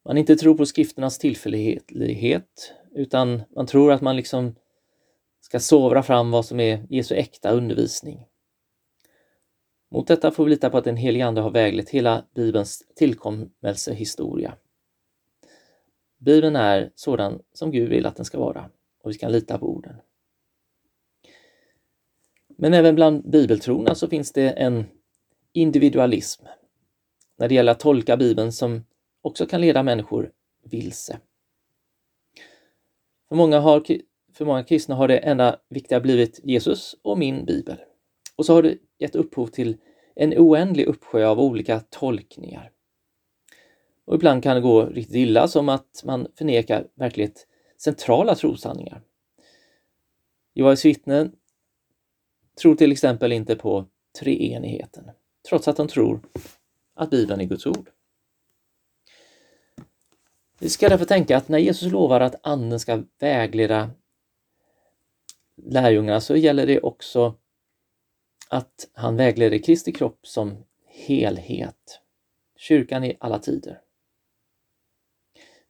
man 0.08 0.18
inte 0.18 0.36
tror 0.36 0.58
på 0.58 0.66
skrifternas 0.66 1.18
tillfällighet 1.18 2.74
utan 2.92 3.42
man 3.56 3.68
tror 3.68 3.92
att 3.92 4.02
man 4.02 4.16
liksom 4.16 4.56
ska 5.42 5.60
sovra 5.60 6.04
fram 6.04 6.32
vad 6.32 6.46
som 6.46 6.60
är 6.60 6.86
Jesu 6.90 7.16
äkta 7.16 7.52
undervisning. 7.52 8.26
Mot 9.92 10.08
detta 10.08 10.32
får 10.32 10.44
vi 10.44 10.50
lita 10.50 10.70
på 10.70 10.78
att 10.78 10.84
den 10.84 10.98
helige 10.98 11.26
Ande 11.26 11.42
har 11.42 11.52
väglett 11.52 11.90
hela 11.90 12.26
Bibelns 12.36 12.84
tillkommelsehistoria. 12.96 14.56
Bibeln 16.18 16.56
är 16.56 16.92
sådan 16.96 17.42
som 17.54 17.72
Gud 17.72 17.90
vill 17.90 18.06
att 18.06 18.16
den 18.16 18.26
ska 18.26 18.40
vara 18.40 18.70
och 19.04 19.12
vi 19.12 19.18
kan 19.18 19.32
lita 19.32 19.58
på 19.58 19.70
orden. 19.70 19.96
Men 22.58 22.74
även 22.74 22.96
bland 22.96 23.30
bibeltrona 23.30 23.96
så 23.96 24.08
finns 24.08 24.32
det 24.32 24.50
en 24.50 24.86
individualism 25.54 26.46
när 27.38 27.48
det 27.48 27.56
gäller 27.56 27.72
att 27.72 27.80
tolka 27.80 28.18
Bibeln 28.18 28.52
som 28.52 28.84
också 29.28 29.46
kan 29.46 29.62
leda 29.62 29.84
människor 29.84 30.32
vilse. 30.64 31.20
För 33.30 33.36
många, 33.36 33.60
har, 33.60 33.84
för 34.34 34.46
många 34.46 34.64
kristna 34.64 34.96
har 34.96 35.08
det 35.08 35.18
enda 35.18 35.60
viktiga 35.70 36.00
blivit 36.00 36.40
Jesus 36.44 36.96
och 37.02 37.18
min 37.18 37.46
bibel. 37.46 37.78
Och 38.36 38.46
så 38.46 38.54
har 38.54 38.62
det 38.62 38.78
gett 39.00 39.16
upphov 39.16 39.48
till 39.48 39.78
en 40.16 40.34
oändlig 40.38 40.86
uppsjö 40.86 41.26
av 41.28 41.40
olika 41.40 41.80
tolkningar. 41.80 42.72
Och 44.06 44.16
ibland 44.16 44.44
kan 44.44 44.56
det 44.56 44.62
gå 44.62 44.86
riktigt 44.86 45.16
illa 45.16 45.48
som 45.48 45.70
att 45.70 46.02
man 46.06 46.28
förnekar 46.36 46.88
verkligt 46.96 47.48
centrala 47.78 48.36
trosanningar. 48.36 49.02
Jehovas 50.54 50.86
vittnen 50.86 51.36
tror 52.62 52.76
till 52.76 52.92
exempel 52.92 53.32
inte 53.32 53.56
på 53.56 53.86
treenigheten, 54.20 55.12
trots 55.50 55.68
att 55.68 55.78
de 55.78 55.88
tror 55.88 56.20
att 56.96 57.10
Bibeln 57.10 57.42
är 57.42 57.46
Guds 57.46 57.66
ord. 57.66 57.90
Vi 60.60 60.70
ska 60.70 60.90
därför 60.90 61.06
tänka 61.06 61.38
att 61.38 61.50
när 61.50 61.58
Jesus 61.58 61.92
lovar 61.92 62.22
att 62.22 62.36
Anden 62.44 62.80
ska 62.80 63.04
vägleda 63.20 63.90
lärjungarna 65.56 66.22
så 66.22 66.36
gäller 66.36 66.68
det 66.68 66.80
också 66.80 67.36
att 68.50 68.90
han 68.94 69.16
vägleder 69.16 69.58
Kristi 69.58 69.92
kropp 69.92 70.28
som 70.28 70.64
helhet, 70.86 72.02
kyrkan 72.56 73.04
i 73.04 73.18
alla 73.20 73.40
tider. 73.40 73.82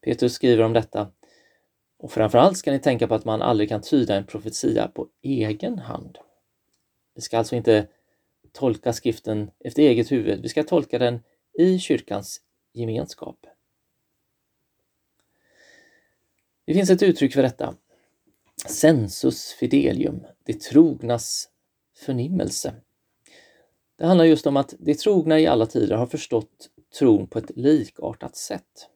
Petrus 0.02 0.34
skriver 0.34 0.64
om 0.64 0.74
detta 0.74 1.12
och 1.98 2.12
framförallt 2.12 2.58
ska 2.58 2.72
ni 2.72 2.80
tänka 2.80 3.08
på 3.08 3.16
att 3.16 3.26
man 3.26 3.42
aldrig 3.42 3.70
kan 3.70 3.82
tyda 3.82 4.16
en 4.16 4.26
profetia 4.26 4.88
på 4.88 5.08
egen 5.22 5.80
hand. 5.80 6.18
Vi 7.16 7.22
ska 7.22 7.38
alltså 7.38 7.56
inte 7.56 7.88
tolka 8.52 8.94
skriften 8.94 9.52
efter 9.60 9.84
eget 9.84 10.12
huvud, 10.12 10.42
vi 10.42 10.50
ska 10.50 10.64
tolka 10.64 11.00
den 11.00 11.20
i 11.54 11.80
kyrkans 11.80 12.42
gemenskap. 12.74 13.46
Det 16.68 16.74
finns 16.74 16.90
ett 16.90 17.04
uttryck 17.04 17.34
för 17.34 17.42
detta. 17.42 17.76
Sensus 18.68 19.52
fidelium, 19.52 20.26
det 20.44 20.62
trognas 20.62 21.50
förnimmelse. 21.96 22.76
Det 23.98 24.06
handlar 24.06 24.26
just 24.26 24.48
om 24.48 24.58
att 24.58 24.74
de 24.80 24.96
trogna 24.96 25.40
i 25.40 25.48
alla 25.48 25.66
tider 25.66 25.96
har 25.96 26.08
förstått 26.08 26.70
tron 27.00 27.28
på 27.28 27.40
ett 27.40 27.52
likartat 27.56 28.36
sätt. 28.36 28.90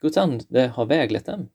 Guds 0.00 0.16
ande 0.16 0.66
har 0.66 0.86
väglett 0.86 1.26
dem. 1.26 1.48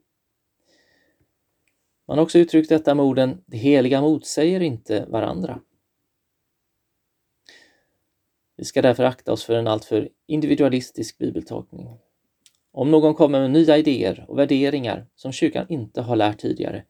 Man 2.07 2.17
har 2.17 2.23
också 2.23 2.39
uttryckt 2.39 2.69
detta 2.69 2.95
med 2.95 3.05
orden 3.05 3.43
”det 3.45 3.57
heliga 3.57 4.01
motsäger 4.01 4.59
inte 4.59 5.05
varandra”. 5.05 5.61
Vi 8.55 8.65
ska 8.65 8.81
därför 8.81 9.03
akta 9.03 9.31
oss 9.31 9.43
för 9.43 9.53
en 9.53 9.67
alltför 9.67 10.09
individualistisk 10.27 11.17
bibeltolkning. 11.17 11.99
Om 12.71 12.91
någon 12.91 13.13
kommer 13.13 13.39
med 13.41 13.51
nya 13.51 13.77
idéer 13.77 14.25
och 14.27 14.39
värderingar 14.39 15.07
som 15.15 15.31
kyrkan 15.31 15.65
inte 15.69 16.01
har 16.01 16.15
lärt 16.15 16.39
tidigare, 16.39 16.83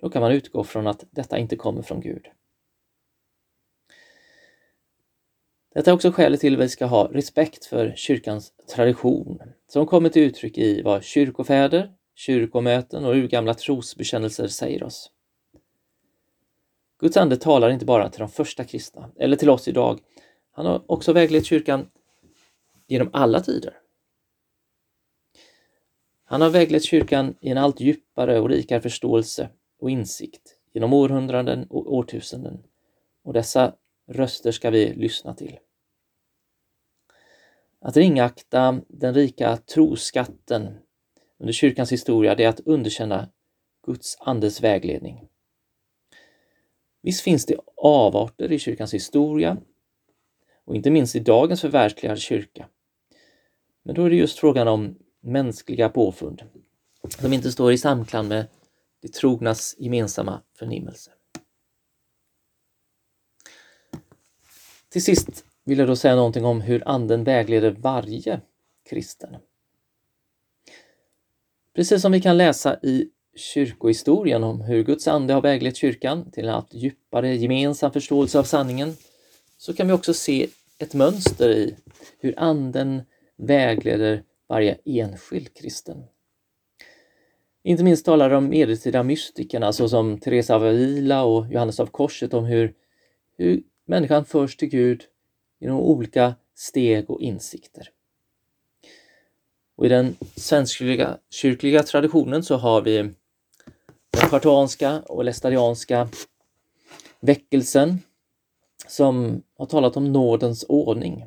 då 0.00 0.10
kan 0.10 0.22
man 0.22 0.32
utgå 0.32 0.64
från 0.64 0.86
att 0.86 1.04
detta 1.10 1.38
inte 1.38 1.56
kommer 1.56 1.82
från 1.82 2.00
Gud. 2.00 2.26
Detta 5.74 5.90
är 5.90 5.94
också 5.94 6.12
skälet 6.12 6.40
till 6.40 6.54
att 6.54 6.60
vi 6.60 6.68
ska 6.68 6.86
ha 6.86 7.08
respekt 7.12 7.64
för 7.64 7.92
kyrkans 7.96 8.52
tradition, 8.74 9.40
som 9.68 9.86
kommer 9.86 10.08
till 10.08 10.22
uttryck 10.22 10.58
i 10.58 10.82
vad 10.82 11.04
kyrkofäder, 11.04 11.92
kyrkomöten 12.14 13.04
och 13.04 13.14
urgamla 13.14 13.54
trosbekännelser 13.54 14.48
säger 14.48 14.82
oss. 14.82 15.10
Guds 17.00 17.16
ande 17.16 17.36
talar 17.36 17.70
inte 17.70 17.84
bara 17.84 18.08
till 18.08 18.20
de 18.20 18.28
första 18.28 18.64
kristna, 18.64 19.10
eller 19.18 19.36
till 19.36 19.50
oss 19.50 19.68
idag. 19.68 20.00
Han 20.52 20.66
har 20.66 20.82
också 20.86 21.12
väglett 21.12 21.46
kyrkan 21.46 21.90
genom 22.86 23.10
alla 23.12 23.40
tider. 23.40 23.74
Han 26.30 26.40
har 26.40 26.50
väglett 26.50 26.84
kyrkan 26.84 27.34
i 27.40 27.50
en 27.50 27.58
allt 27.58 27.80
djupare 27.80 28.40
och 28.40 28.48
rikare 28.48 28.80
förståelse 28.80 29.48
och 29.78 29.90
insikt 29.90 30.58
genom 30.72 30.92
århundraden 30.92 31.64
och 31.64 31.94
årtusenden. 31.94 32.62
Och 33.22 33.32
dessa 33.32 33.74
röster 34.06 34.52
ska 34.52 34.70
vi 34.70 34.94
lyssna 34.94 35.34
till. 35.34 35.58
Att 37.80 37.96
ringakta 37.96 38.80
den 38.88 39.14
rika 39.14 39.56
troskatten 39.56 40.78
under 41.38 41.52
kyrkans 41.52 41.92
historia, 41.92 42.34
det 42.34 42.44
är 42.44 42.48
att 42.48 42.60
underkänna 42.60 43.28
Guds 43.86 44.16
andes 44.20 44.60
vägledning. 44.60 45.28
Visst 47.02 47.20
finns 47.20 47.46
det 47.46 47.56
avarter 47.76 48.52
i 48.52 48.58
kyrkans 48.58 48.94
historia 48.94 49.56
och 50.64 50.76
inte 50.76 50.90
minst 50.90 51.16
i 51.16 51.20
dagens 51.20 51.60
förverkligade 51.60 52.20
kyrka. 52.20 52.68
Men 53.82 53.94
då 53.94 54.04
är 54.04 54.10
det 54.10 54.16
just 54.16 54.38
frågan 54.38 54.68
om 54.68 54.98
mänskliga 55.28 55.88
påfund 55.88 56.42
som 57.08 57.32
inte 57.32 57.52
står 57.52 57.72
i 57.72 57.78
samklang 57.78 58.28
med 58.28 58.46
de 59.02 59.08
trognas 59.08 59.74
gemensamma 59.78 60.42
förnimmelse. 60.58 61.10
Till 64.88 65.04
sist 65.04 65.44
vill 65.64 65.78
jag 65.78 65.88
då 65.88 65.96
säga 65.96 66.16
någonting 66.16 66.44
om 66.44 66.60
hur 66.60 66.88
Anden 66.88 67.24
vägleder 67.24 67.70
varje 67.70 68.40
kristen. 68.90 69.36
Precis 71.74 72.02
som 72.02 72.12
vi 72.12 72.20
kan 72.20 72.36
läsa 72.36 72.78
i 72.82 73.10
kyrkohistorien 73.36 74.44
om 74.44 74.60
hur 74.60 74.84
Guds 74.84 75.08
ande 75.08 75.34
har 75.34 75.42
väglett 75.42 75.76
kyrkan 75.76 76.30
till 76.30 76.44
en 76.44 76.54
allt 76.54 76.74
djupare 76.74 77.36
gemensam 77.36 77.92
förståelse 77.92 78.38
av 78.38 78.44
sanningen, 78.44 78.96
så 79.58 79.74
kan 79.74 79.86
vi 79.86 79.92
också 79.92 80.14
se 80.14 80.48
ett 80.78 80.94
mönster 80.94 81.50
i 81.50 81.76
hur 82.18 82.34
anden 82.36 83.02
vägleder 83.36 84.22
varje 84.48 84.78
enskild 84.84 85.54
kristen. 85.54 86.04
Inte 87.62 87.84
minst 87.84 88.04
talar 88.04 88.30
de 88.30 88.48
medeltida 88.48 89.02
mystikerna 89.02 89.72
såsom 89.72 90.18
Teresa 90.18 90.54
av 90.54 90.64
Avila 90.64 91.24
och 91.24 91.46
Johannes 91.52 91.80
av 91.80 91.86
Korset 91.86 92.34
om 92.34 92.44
hur, 92.44 92.74
hur 93.36 93.62
människan 93.84 94.24
förs 94.24 94.56
till 94.56 94.68
Gud 94.68 95.04
genom 95.60 95.80
olika 95.80 96.34
steg 96.54 97.10
och 97.10 97.20
insikter. 97.20 97.90
Och 99.76 99.86
I 99.86 99.88
den 99.88 100.16
svenskkyrkliga 100.36 101.18
kyrkliga 101.30 101.82
traditionen 101.82 102.42
så 102.42 102.56
har 102.56 102.82
vi 102.82 102.96
den 102.96 103.16
spartanska 104.28 105.00
och 105.00 105.24
lästadianska 105.24 106.08
väckelsen 107.20 107.98
som 108.86 109.42
har 109.56 109.66
talat 109.66 109.96
om 109.96 110.12
nådens 110.12 110.64
ordning. 110.68 111.26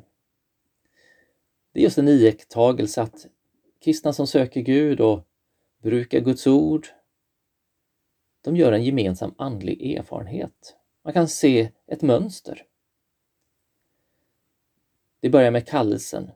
Det 1.72 1.80
är 1.80 1.82
just 1.82 1.98
en 1.98 2.08
iakttagelse 2.08 3.02
att 3.02 3.26
kristna 3.80 4.12
som 4.12 4.26
söker 4.26 4.60
Gud 4.60 5.00
och 5.00 5.26
brukar 5.82 6.20
Guds 6.20 6.46
ord, 6.46 6.86
de 8.40 8.56
gör 8.56 8.72
en 8.72 8.84
gemensam 8.84 9.34
andlig 9.38 9.94
erfarenhet. 9.96 10.76
Man 11.04 11.12
kan 11.12 11.28
se 11.28 11.70
ett 11.86 12.02
mönster. 12.02 12.66
Det 15.20 15.30
börjar 15.30 15.50
med 15.50 15.68
kallelsen, 15.68 16.30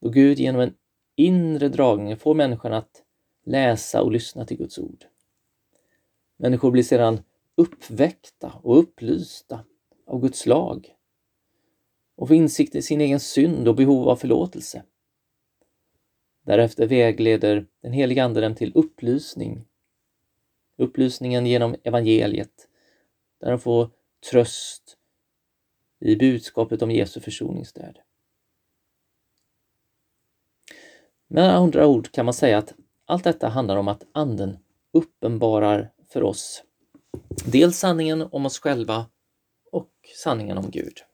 då 0.00 0.08
Gud 0.08 0.38
genom 0.38 0.60
en 0.60 0.74
inre 1.16 1.68
dragning 1.68 2.16
får 2.16 2.34
människan 2.34 2.72
att 2.72 3.02
läsa 3.44 4.02
och 4.02 4.12
lyssna 4.12 4.46
till 4.46 4.56
Guds 4.56 4.78
ord. 4.78 5.04
Människor 6.36 6.70
blir 6.70 6.82
sedan 6.82 7.20
uppväckta 7.54 8.52
och 8.62 8.78
upplysta 8.78 9.64
av 10.06 10.20
Guds 10.20 10.46
lag 10.46 10.97
och 12.18 12.28
få 12.28 12.34
insikt 12.34 12.74
i 12.74 12.82
sin 12.82 13.00
egen 13.00 13.20
synd 13.20 13.68
och 13.68 13.74
behov 13.74 14.08
av 14.08 14.16
förlåtelse. 14.16 14.82
Därefter 16.42 16.86
vägleder 16.86 17.66
den 17.80 17.92
helige 17.92 18.24
Ande 18.24 18.40
dem 18.40 18.54
till 18.54 18.72
upplysning. 18.74 19.64
Upplysningen 20.76 21.46
genom 21.46 21.76
evangeliet, 21.82 22.68
där 23.40 23.50
de 23.50 23.58
får 23.58 23.90
tröst 24.30 24.96
i 26.00 26.16
budskapet 26.16 26.82
om 26.82 26.90
Jesu 26.90 27.20
försoningsdöd. 27.20 27.98
Med 31.26 31.54
andra 31.54 31.86
ord 31.86 32.12
kan 32.12 32.24
man 32.24 32.34
säga 32.34 32.58
att 32.58 32.74
allt 33.04 33.24
detta 33.24 33.48
handlar 33.48 33.76
om 33.76 33.88
att 33.88 34.06
Anden 34.12 34.58
uppenbarar 34.92 35.92
för 36.08 36.22
oss 36.22 36.64
dels 37.44 37.78
sanningen 37.78 38.22
om 38.22 38.46
oss 38.46 38.58
själva 38.58 39.06
och 39.72 39.90
sanningen 40.16 40.58
om 40.58 40.70
Gud. 40.70 41.07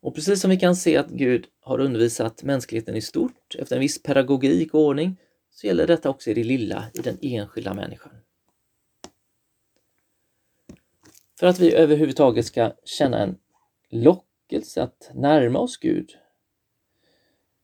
Och 0.00 0.14
precis 0.14 0.40
som 0.40 0.50
vi 0.50 0.56
kan 0.56 0.76
se 0.76 0.96
att 0.96 1.10
Gud 1.10 1.46
har 1.60 1.80
undervisat 1.80 2.42
mänskligheten 2.42 2.96
i 2.96 3.00
stort 3.00 3.54
efter 3.58 3.76
en 3.76 3.80
viss 3.80 4.02
pedagogik 4.02 4.74
och 4.74 4.80
ordning 4.80 5.16
så 5.50 5.66
gäller 5.66 5.86
detta 5.86 6.10
också 6.10 6.30
i 6.30 6.34
det 6.34 6.44
lilla, 6.44 6.84
i 6.94 6.98
den 6.98 7.18
enskilda 7.22 7.74
människan. 7.74 8.12
För 11.40 11.46
att 11.46 11.58
vi 11.58 11.74
överhuvudtaget 11.74 12.46
ska 12.46 12.72
känna 12.84 13.18
en 13.18 13.38
lockelse 13.90 14.82
att 14.82 15.10
närma 15.14 15.58
oss 15.58 15.76
Gud 15.76 16.10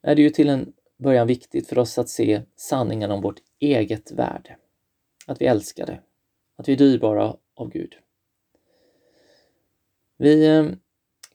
är 0.02 0.14
det 0.14 0.22
ju 0.22 0.30
till 0.30 0.48
en 0.48 0.72
början 0.98 1.26
viktigt 1.26 1.68
för 1.68 1.78
oss 1.78 1.98
att 1.98 2.08
se 2.08 2.42
sanningen 2.56 3.10
om 3.10 3.20
vårt 3.20 3.42
eget 3.58 4.10
värde. 4.10 4.56
Att 5.26 5.40
vi 5.40 5.46
älskar 5.46 5.86
det, 5.86 6.00
att 6.56 6.68
vi 6.68 6.72
är 6.72 6.76
dyrbara 6.76 7.36
av 7.54 7.70
Gud. 7.70 7.96
Vi 10.16 10.46
eh, 10.46 10.66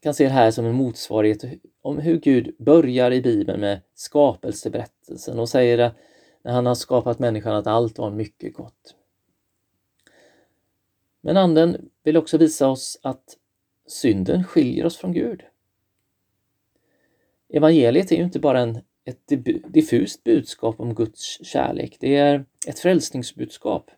kan 0.02 0.14
se 0.14 0.24
det 0.24 0.30
här 0.30 0.52
som 0.52 0.66
en 0.66 0.76
motsvarighet 0.76 1.44
om 1.82 2.00
hur 2.00 2.20
Gud 2.20 2.56
börjar 2.60 3.12
i 3.12 3.22
Bibeln 3.22 3.60
med 3.60 3.82
skapelseberättelsen 3.96 5.40
och 5.40 5.50
säger 5.50 5.78
att 5.78 5.96
när 6.44 6.52
han 6.52 6.66
har 6.66 6.76
skapat 6.76 7.20
människan 7.20 7.56
att 7.56 7.68
allt 7.68 7.98
var 7.98 8.12
mycket 8.12 8.54
gott. 8.54 8.96
Men 11.22 11.38
anden 11.38 11.90
vill 12.04 12.18
också 12.18 12.38
visa 12.38 12.68
oss 12.68 13.00
att 13.02 13.38
synden 13.88 14.44
skiljer 14.44 14.86
oss 14.86 14.98
från 14.98 15.14
Gud. 15.14 15.42
Evangeliet 17.50 18.12
är 18.12 18.16
ju 18.16 18.24
inte 18.24 18.40
bara 18.40 18.60
en, 18.60 18.80
ett 19.06 19.28
diffust 19.68 20.24
budskap 20.24 20.80
om 20.80 20.96
Guds 20.96 21.46
kärlek, 21.46 21.98
det 22.00 22.16
är 22.16 22.46
ett 22.68 22.80
frälsningsbudskap. 22.80 23.92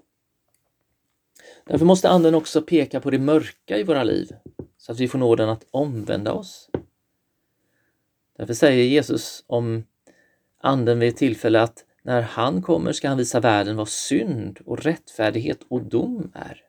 Därför 1.65 1.85
måste 1.85 2.09
Anden 2.09 2.35
också 2.35 2.61
peka 2.61 2.99
på 2.99 3.11
det 3.11 3.19
mörka 3.19 3.77
i 3.77 3.83
våra 3.83 4.03
liv, 4.03 4.31
så 4.85 4.91
att 4.91 4.99
vi 4.99 5.07
får 5.07 5.19
nåden 5.19 5.49
att 5.49 5.65
omvända 5.71 6.33
oss. 6.33 6.69
Därför 8.37 8.53
säger 8.53 8.83
Jesus 8.83 9.43
om 9.47 9.83
Anden 10.57 10.99
vid 10.99 11.09
ett 11.09 11.17
tillfälle 11.17 11.61
att 11.61 11.85
när 12.01 12.21
han 12.21 12.61
kommer 12.61 12.91
ska 12.91 13.09
han 13.09 13.17
visa 13.17 13.39
världen 13.39 13.75
vad 13.75 13.89
synd 13.89 14.59
och 14.65 14.83
rättfärdighet 14.83 15.59
och 15.67 15.81
dom 15.81 16.31
är. 16.33 16.61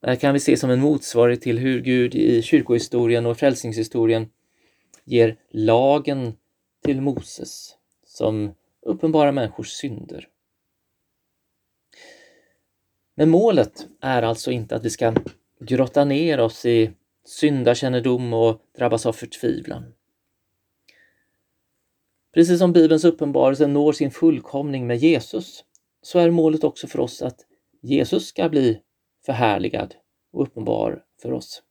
Det 0.00 0.08
här 0.08 0.16
kan 0.16 0.34
vi 0.34 0.40
se 0.40 0.56
som 0.56 0.70
en 0.70 0.80
motsvarighet 0.80 1.42
till 1.42 1.58
hur 1.58 1.80
Gud 1.80 2.14
i 2.14 2.42
kyrkohistorien 2.42 3.26
och 3.26 3.38
frälsningshistorien 3.38 4.30
ger 5.04 5.36
lagen 5.50 6.36
till 6.84 7.00
Moses 7.00 7.76
som 8.06 8.54
uppenbara 8.82 9.32
människors 9.32 9.68
synder. 9.68 10.28
Men 13.14 13.30
målet 13.30 13.86
är 14.00 14.22
alltså 14.22 14.50
inte 14.50 14.76
att 14.76 14.84
vi 14.84 14.90
ska 14.90 15.14
grotta 15.60 16.04
ner 16.04 16.40
oss 16.40 16.66
i 16.66 16.90
syndakännedom 17.24 18.32
och 18.32 18.62
drabbas 18.78 19.06
av 19.06 19.12
förtvivlan. 19.12 19.94
Precis 22.34 22.58
som 22.58 22.72
Bibelns 22.72 23.04
uppenbarelse 23.04 23.66
når 23.66 23.92
sin 23.92 24.10
fullkomning 24.10 24.86
med 24.86 24.96
Jesus, 24.96 25.64
så 26.02 26.18
är 26.18 26.30
målet 26.30 26.64
också 26.64 26.86
för 26.86 27.00
oss 27.00 27.22
att 27.22 27.40
Jesus 27.80 28.26
ska 28.26 28.48
bli 28.48 28.80
förhärligad 29.26 29.94
och 30.32 30.42
uppenbar 30.42 31.04
för 31.22 31.32
oss. 31.32 31.62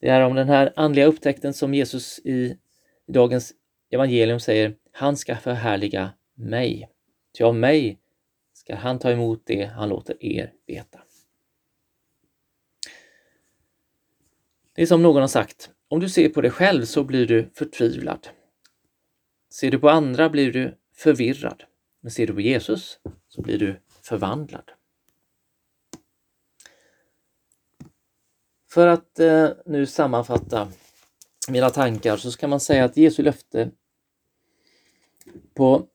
Det 0.00 0.08
är 0.08 0.20
om 0.20 0.34
den 0.34 0.48
här 0.48 0.72
andliga 0.76 1.06
upptäckten 1.06 1.54
som 1.54 1.74
Jesus 1.74 2.18
i, 2.18 2.58
dagens 3.06 3.52
evangelium 3.90 4.40
säger, 4.40 4.76
han 4.92 5.16
ska 5.16 5.36
förhärliga 5.36 6.10
mig. 6.34 6.88
Ty 7.38 7.44
av 7.44 7.54
mig 7.54 7.98
ska 8.52 8.74
han 8.74 8.98
ta 8.98 9.10
emot 9.10 9.42
det 9.46 9.64
han 9.64 9.88
låter 9.88 10.24
er 10.24 10.52
veta. 10.66 11.00
Det 14.80 14.84
är 14.84 14.86
som 14.86 15.02
någon 15.02 15.20
har 15.20 15.28
sagt, 15.28 15.70
om 15.88 16.00
du 16.00 16.08
ser 16.08 16.28
på 16.28 16.40
dig 16.40 16.50
själv 16.50 16.84
så 16.84 17.04
blir 17.04 17.26
du 17.26 17.50
förtvivlad. 17.54 18.28
Ser 19.52 19.70
du 19.70 19.78
på 19.78 19.90
andra 19.90 20.30
blir 20.30 20.52
du 20.52 20.78
förvirrad. 20.94 21.64
Men 22.00 22.10
ser 22.10 22.26
du 22.26 22.34
på 22.34 22.40
Jesus 22.40 23.00
så 23.28 23.42
blir 23.42 23.58
du 23.58 23.80
förvandlad. 24.02 24.70
För 28.70 28.86
att 28.86 29.20
eh, 29.20 29.48
nu 29.66 29.86
sammanfatta 29.86 30.68
mina 31.48 31.70
tankar 31.70 32.16
så 32.16 32.30
ska 32.30 32.48
man 32.48 32.60
säga 32.60 32.84
att 32.84 32.96
Jesu 32.96 33.22
löfte 33.22 33.70
på, 35.54 35.86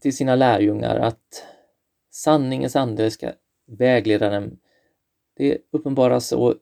till 0.00 0.16
sina 0.16 0.36
lärjungar 0.36 0.96
att 0.96 1.44
sanningens 2.10 2.76
ande 2.76 3.10
ska 3.10 3.32
vägleda 3.66 4.30
dem. 4.30 4.58
Det 5.36 5.58
uppenbaras 5.70 6.32
och 6.32 6.54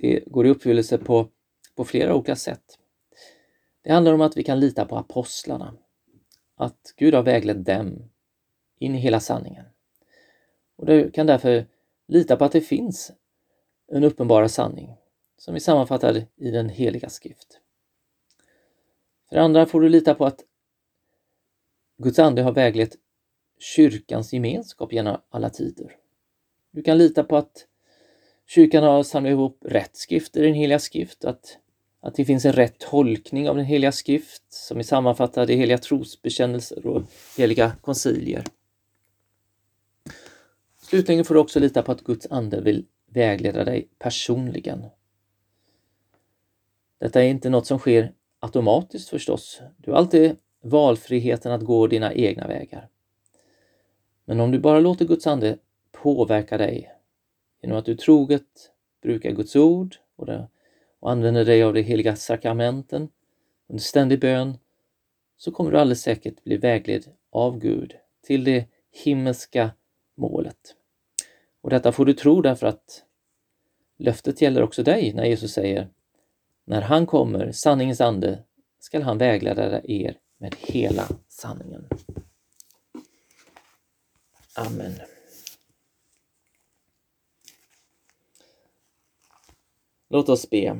det 0.00 0.24
går 0.26 0.46
i 0.46 0.50
uppfyllelse 0.50 0.98
på, 0.98 1.28
på 1.74 1.84
flera 1.84 2.14
olika 2.14 2.36
sätt. 2.36 2.78
Det 3.82 3.92
handlar 3.92 4.12
om 4.12 4.20
att 4.20 4.36
vi 4.36 4.42
kan 4.42 4.60
lita 4.60 4.84
på 4.84 4.96
apostlarna, 4.96 5.74
att 6.56 6.94
Gud 6.96 7.14
har 7.14 7.22
väglett 7.22 7.64
dem 7.64 8.10
in 8.78 8.94
i 8.94 8.98
hela 8.98 9.20
sanningen. 9.20 9.64
Och 10.76 10.86
du 10.86 11.10
kan 11.10 11.26
därför 11.26 11.66
lita 12.06 12.36
på 12.36 12.44
att 12.44 12.52
det 12.52 12.60
finns 12.60 13.12
en 13.88 14.04
uppenbara 14.04 14.48
sanning 14.48 14.96
som 15.36 15.54
vi 15.54 15.60
sammanfattar 15.60 16.26
i 16.36 16.50
den 16.50 16.68
heliga 16.68 17.08
skrift. 17.08 17.60
För 19.28 19.36
det 19.36 19.42
andra 19.42 19.66
får 19.66 19.80
du 19.80 19.88
lita 19.88 20.14
på 20.14 20.26
att 20.26 20.44
Guds 21.98 22.18
ande 22.18 22.42
har 22.42 22.52
väglett 22.52 22.96
kyrkans 23.58 24.32
gemenskap 24.32 24.92
genom 24.92 25.16
alla 25.30 25.50
tider. 25.50 25.96
Du 26.70 26.82
kan 26.82 26.98
lita 26.98 27.24
på 27.24 27.36
att 27.36 27.66
kyrkan 28.50 28.84
har 28.84 29.02
samlat 29.02 29.30
ihop 29.30 29.58
rätt 29.64 29.96
skrifter 29.96 30.42
i 30.42 30.46
den 30.46 30.54
heliga 30.54 30.78
skrift, 30.78 31.24
att, 31.24 31.58
att 32.00 32.14
det 32.14 32.24
finns 32.24 32.44
en 32.44 32.52
rätt 32.52 32.78
tolkning 32.78 33.48
av 33.48 33.56
den 33.56 33.64
heliga 33.64 33.92
skrift 33.92 34.42
som 34.48 34.78
är 34.78 34.82
sammanfattad 34.82 35.50
i 35.50 35.56
heliga 35.56 35.78
trosbekännelser 35.78 36.86
och 36.86 37.02
heliga 37.38 37.72
koncilier. 37.80 38.44
Slutligen 40.80 41.24
får 41.24 41.34
du 41.34 41.40
också 41.40 41.60
lita 41.60 41.82
på 41.82 41.92
att 41.92 42.04
Guds 42.04 42.26
ande 42.30 42.60
vill 42.60 42.86
vägleda 43.06 43.64
dig 43.64 43.88
personligen. 43.98 44.84
Detta 46.98 47.22
är 47.22 47.28
inte 47.28 47.50
något 47.50 47.66
som 47.66 47.78
sker 47.78 48.12
automatiskt 48.40 49.08
förstås. 49.08 49.62
Du 49.76 49.90
har 49.90 49.98
alltid 49.98 50.36
valfriheten 50.62 51.52
att 51.52 51.64
gå 51.64 51.86
dina 51.86 52.14
egna 52.14 52.46
vägar. 52.46 52.88
Men 54.24 54.40
om 54.40 54.50
du 54.50 54.58
bara 54.58 54.80
låter 54.80 55.04
Guds 55.04 55.26
ande 55.26 55.58
påverka 55.92 56.58
dig 56.58 56.99
genom 57.60 57.78
att 57.78 57.84
du 57.84 57.96
troget 57.96 58.70
brukar 59.02 59.30
Guds 59.30 59.56
ord 59.56 59.96
och, 60.16 60.26
det, 60.26 60.48
och 61.00 61.10
använder 61.10 61.44
dig 61.44 61.62
av 61.62 61.74
de 61.74 61.82
heliga 61.82 62.16
sakramenten 62.16 63.08
under 63.68 63.82
ständig 63.82 64.20
bön 64.20 64.58
så 65.36 65.52
kommer 65.52 65.70
du 65.70 65.78
alldeles 65.78 66.02
säkert 66.02 66.44
bli 66.44 66.56
vägledd 66.56 67.04
av 67.30 67.58
Gud 67.58 67.94
till 68.22 68.44
det 68.44 68.66
himmelska 69.04 69.70
målet. 70.14 70.76
Och 71.60 71.70
detta 71.70 71.92
får 71.92 72.04
du 72.04 72.12
tro 72.12 72.42
därför 72.42 72.66
att 72.66 73.04
löftet 73.98 74.42
gäller 74.42 74.62
också 74.62 74.82
dig 74.82 75.12
när 75.12 75.24
Jesus 75.24 75.52
säger 75.52 75.88
När 76.64 76.82
han 76.82 77.06
kommer, 77.06 77.52
sanningens 77.52 78.00
ande, 78.00 78.42
skall 78.80 79.02
han 79.02 79.18
vägleda 79.18 79.80
er 79.84 80.18
med 80.38 80.54
hela 80.58 81.08
sanningen. 81.28 81.88
Amen. 84.54 84.92
Låt 90.12 90.28
oss 90.28 90.50
be. 90.50 90.78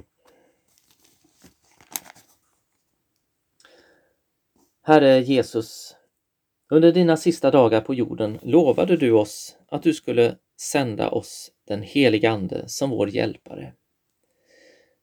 Herre 4.83 5.21
Jesus, 5.21 5.97
under 6.71 6.93
dina 6.93 7.17
sista 7.17 7.51
dagar 7.51 7.81
på 7.81 7.95
jorden 7.95 8.39
lovade 8.43 8.97
du 8.97 9.13
oss 9.13 9.57
att 9.69 9.83
du 9.83 9.95
skulle 9.95 10.37
sända 10.61 11.11
oss 11.11 11.53
den 11.67 11.83
heliga 11.83 12.31
Ande 12.31 12.69
som 12.69 12.91
vår 12.91 13.09
hjälpare. 13.09 13.75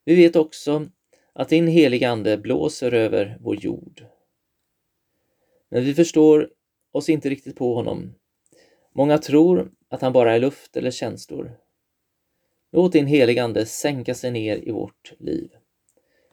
Vi 0.06 0.16
vet 0.16 0.36
också 0.36 0.90
att 1.34 1.50
din 1.50 1.68
heliga 1.68 2.10
Ande 2.10 2.38
blåser 2.38 2.94
över 2.94 3.38
vår 3.40 3.56
jord. 3.56 4.06
Men 5.70 5.84
vi 5.84 5.94
förstår 5.94 6.50
oss 6.92 7.10
inte 7.10 7.30
riktigt 7.30 7.56
på 7.56 7.76
honom. 7.76 8.16
Många 8.96 9.18
tror 9.18 9.72
att 9.90 10.02
han 10.02 10.14
bara 10.14 10.36
är 10.36 10.40
luft 10.40 10.78
eller 10.78 10.92
känslor. 10.92 11.58
Låt 12.72 12.92
din 12.92 13.08
helige 13.08 13.44
Ande 13.44 13.66
sänka 13.66 14.16
sig 14.16 14.32
ner 14.32 14.68
i 14.68 14.72
vårt 14.72 15.14
liv. 15.20 15.50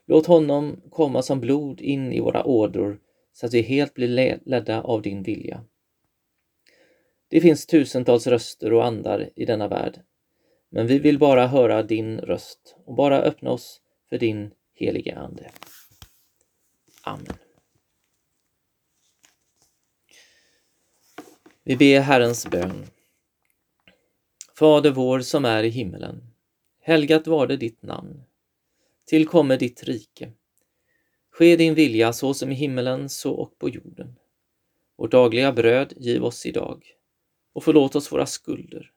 Låt 0.06 0.26
honom 0.26 0.80
komma 0.90 1.22
som 1.22 1.40
blod 1.40 1.80
in 1.80 2.12
i 2.12 2.20
våra 2.20 2.44
ådror 2.44 3.00
så 3.32 3.46
att 3.46 3.54
vi 3.54 3.62
helt 3.62 3.94
blir 3.94 4.38
ledda 4.44 4.82
av 4.82 5.02
din 5.02 5.22
vilja. 5.22 5.64
Det 7.28 7.40
finns 7.40 7.66
tusentals 7.66 8.26
röster 8.26 8.72
och 8.72 8.84
andar 8.84 9.30
i 9.36 9.44
denna 9.44 9.68
värld, 9.68 10.00
men 10.68 10.86
vi 10.86 10.98
vill 10.98 11.18
bara 11.18 11.46
höra 11.46 11.82
din 11.82 12.18
röst 12.18 12.76
och 12.84 12.94
bara 12.94 13.22
öppna 13.22 13.50
oss 13.50 13.80
för 14.08 14.18
din 14.18 14.50
heliga 14.74 15.16
Ande. 15.16 15.50
Amen. 17.02 17.36
Vi 21.62 21.76
ber 21.76 22.00
Herrens 22.00 22.46
bön. 22.50 22.86
Fader 24.58 24.90
vår 24.90 25.20
som 25.20 25.44
är 25.44 25.62
i 25.62 25.68
himmelen. 25.68 26.22
Helgat 26.80 27.26
var 27.26 27.46
det 27.46 27.56
ditt 27.56 27.82
namn. 27.82 28.22
Tillkommer 29.06 29.56
ditt 29.56 29.84
rike. 29.84 30.32
Ske 31.30 31.56
din 31.56 31.74
vilja 31.74 32.12
så 32.12 32.34
som 32.34 32.52
i 32.52 32.54
himmelen 32.54 33.08
så 33.08 33.32
och 33.32 33.58
på 33.58 33.68
jorden. 33.68 34.18
Vårt 34.96 35.10
dagliga 35.10 35.52
bröd 35.52 35.92
giv 35.96 36.24
oss 36.24 36.46
idag 36.46 36.84
och 37.52 37.64
förlåt 37.64 37.96
oss 37.96 38.12
våra 38.12 38.26
skulder, 38.26 38.92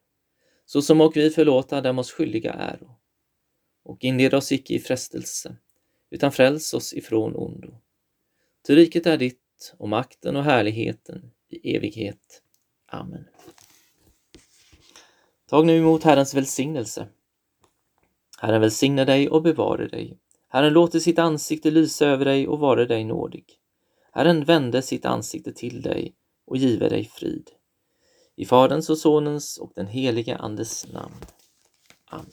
så 0.66 0.82
som 0.82 1.02
och 1.02 1.18
vi 1.18 1.30
förlåta 1.30 1.82
dem 1.82 2.00
oss 2.00 2.12
skyldiga 2.12 2.54
äro. 2.54 2.96
Och 3.84 4.04
inled 4.04 4.34
oss 4.34 4.52
icke 4.52 4.74
i 4.74 4.80
frestelse, 4.80 5.58
utan 6.10 6.32
fräls 6.32 6.74
oss 6.74 6.94
ifrån 6.94 7.36
ondo. 7.36 7.82
Ty 8.68 8.76
riket 8.76 9.06
är 9.06 9.18
ditt 9.18 9.74
och 9.78 9.90
makten 9.90 10.36
och 10.36 10.44
härligheten 10.44 11.32
i 11.50 11.76
evighet. 11.76 12.42
Amen. 12.86 13.26
Tag 15.50 15.66
nu 15.66 15.78
emot 15.78 16.04
Herrens 16.04 16.34
välsignelse. 16.34 17.08
Herren 18.38 18.62
välsigne 18.62 19.06
dig 19.06 19.30
och 19.30 19.42
bevare 19.42 19.88
dig. 19.88 20.18
Herren 20.48 20.74
låter 20.74 21.00
sitt 21.00 21.20
ansikte 21.20 21.72
lysa 21.72 22.06
över 22.06 22.26
dig 22.26 22.48
och 22.48 22.60
vare 22.60 22.86
dig 22.86 23.04
nådig. 23.04 23.46
Herren 24.12 24.44
vände 24.44 24.82
sitt 24.82 25.06
ansikte 25.06 25.54
till 25.54 25.82
dig 25.82 26.16
och 26.46 26.58
give 26.58 26.90
dig 26.90 27.06
frid. 27.06 27.50
I 28.36 28.46
Faderns 28.46 28.90
och 28.90 28.98
Sonens 28.98 29.58
och 29.58 29.72
den 29.76 29.88
helige 29.88 30.38
Andes 30.38 30.88
namn. 30.94 31.16
Amen. 32.06 32.32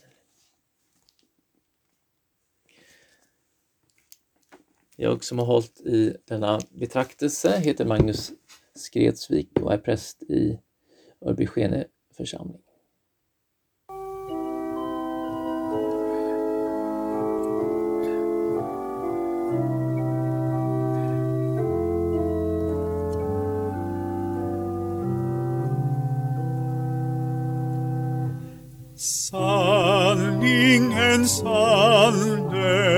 Jag 4.97 5.25
som 5.25 5.39
har 5.39 5.47
hållit 5.47 5.81
i 5.81 6.17
denna 6.25 6.61
betraktelse 6.71 7.59
heter 7.59 7.85
Magnus 7.85 8.33
Skredsvik 8.75 9.61
och 9.61 9.73
är 9.73 9.79
präst 9.79 10.23
i 10.23 10.59
Örbyskene 11.21 11.85
församling. 12.17 12.64
Sanningens 31.27 32.95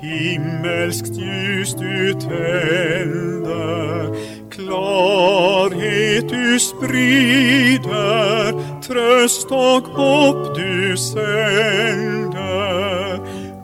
himmelskt 0.00 1.16
ljus 1.16 1.74
du 1.74 2.14
tänder 2.14 4.10
klarhet 4.50 6.28
du 6.28 6.58
sprider 6.60 8.52
tröst 8.82 9.50
och 9.50 9.82
hopp 9.82 10.56
du 10.56 10.96
sänder. 10.96 12.40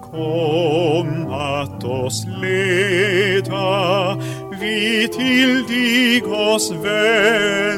Kom 0.02 1.26
att 1.32 1.84
oss 1.84 2.26
leda 2.42 4.16
vi 4.60 5.08
till 5.08 5.66
dig 5.66 6.22
oss 6.22 6.70
vänder. 6.70 7.76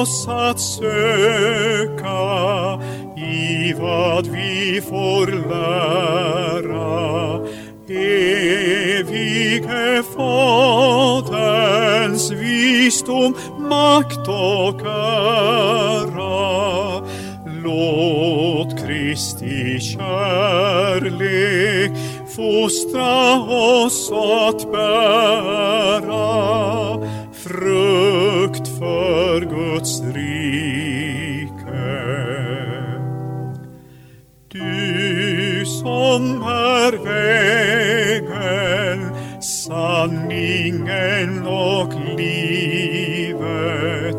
Oss 0.00 0.28
att 0.28 0.60
söka 0.60 2.18
i 3.16 3.72
vad 3.72 4.26
vi 4.26 4.82
får 4.88 5.26
lära. 5.48 6.38
Evige 8.98 10.02
Faderns 10.16 12.30
visdom, 12.30 13.34
makt 13.58 14.28
och 14.28 14.80
ära. 14.86 16.08
Låt 17.64 18.86
Kristi 18.86 19.80
kärlek 19.80 21.90
fostra 22.36 23.40
oss 23.40 24.12
att 24.12 24.72
bära 24.72 26.18
Guds 29.88 30.00
rike. 30.00 31.48
Du 34.48 35.64
som 35.66 36.42
är 36.42 36.92
vägen, 37.04 39.12
sanningen 39.42 41.46
och 41.46 41.94
livet, 42.18 44.16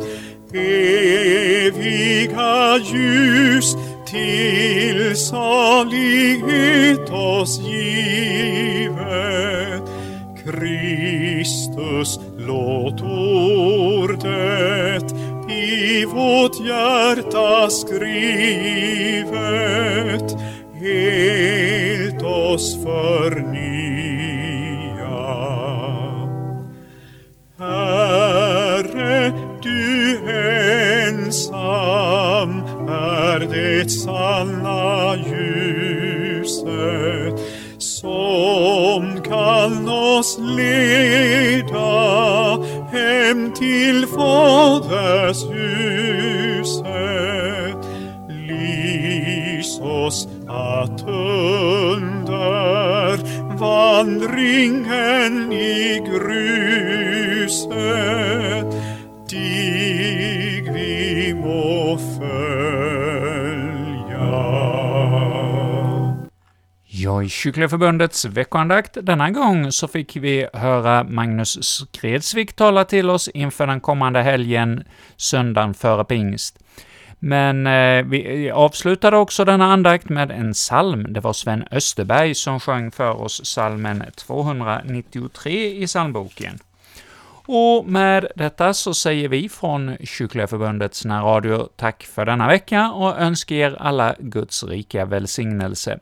eviga 0.53 2.77
ljus 2.77 3.75
till 4.05 5.17
salighet 5.17 7.10
oss 7.10 7.60
givet. 7.60 8.39
Kristus, 10.45 12.19
låt 12.38 13.01
ordet 13.01 14.98
i 15.89 16.06
vårt 16.06 16.60
hjärta 16.60 17.69
skrivet 17.69 19.30
helt 20.80 22.23
oss 22.23 22.84
för 22.84 22.98
Och 67.19 67.25
i 67.25 67.29
Kycklingeförbundets 67.29 68.25
veckoandakt 68.25 68.97
denna 69.01 69.29
gång 69.29 69.71
så 69.71 69.88
fick 69.88 70.15
vi 70.15 70.47
höra 70.53 71.03
Magnus 71.03 71.63
Skredsvik 71.63 72.53
tala 72.53 72.86
till 72.86 73.10
oss 73.10 73.27
inför 73.27 73.67
den 73.67 73.79
kommande 73.79 74.21
helgen, 74.21 74.84
söndagen 75.17 75.73
före 75.73 76.05
pingst. 76.05 76.60
Men 77.19 77.67
eh, 77.67 78.05
vi 78.05 78.47
eh, 78.47 78.55
avslutade 78.55 79.17
också 79.17 79.45
denna 79.45 79.73
andakt 79.73 80.10
med 80.10 80.32
en 80.32 80.53
psalm. 80.53 81.13
Det 81.13 81.19
var 81.19 81.34
Sven 81.34 81.63
Österberg 81.71 82.36
som 82.36 82.60
sjöng 82.60 82.91
för 82.91 83.21
oss 83.21 83.41
psalmen 83.41 84.03
293 84.15 85.84
i 85.84 85.88
psalmboken. 85.88 86.60
Och 87.45 87.86
med 87.86 88.27
detta 88.36 88.73
så 88.73 88.93
säger 88.93 89.29
vi 89.29 89.49
från 89.49 89.97
Kycklingeförbundets 90.03 91.05
närradio 91.05 91.69
tack 91.75 92.03
för 92.03 92.25
denna 92.25 92.47
vecka 92.47 92.91
och 92.91 93.19
önskar 93.21 93.55
er 93.55 93.77
alla 93.79 94.15
Guds 94.19 94.63
rika 94.63 95.05
välsignelse. 95.05 95.99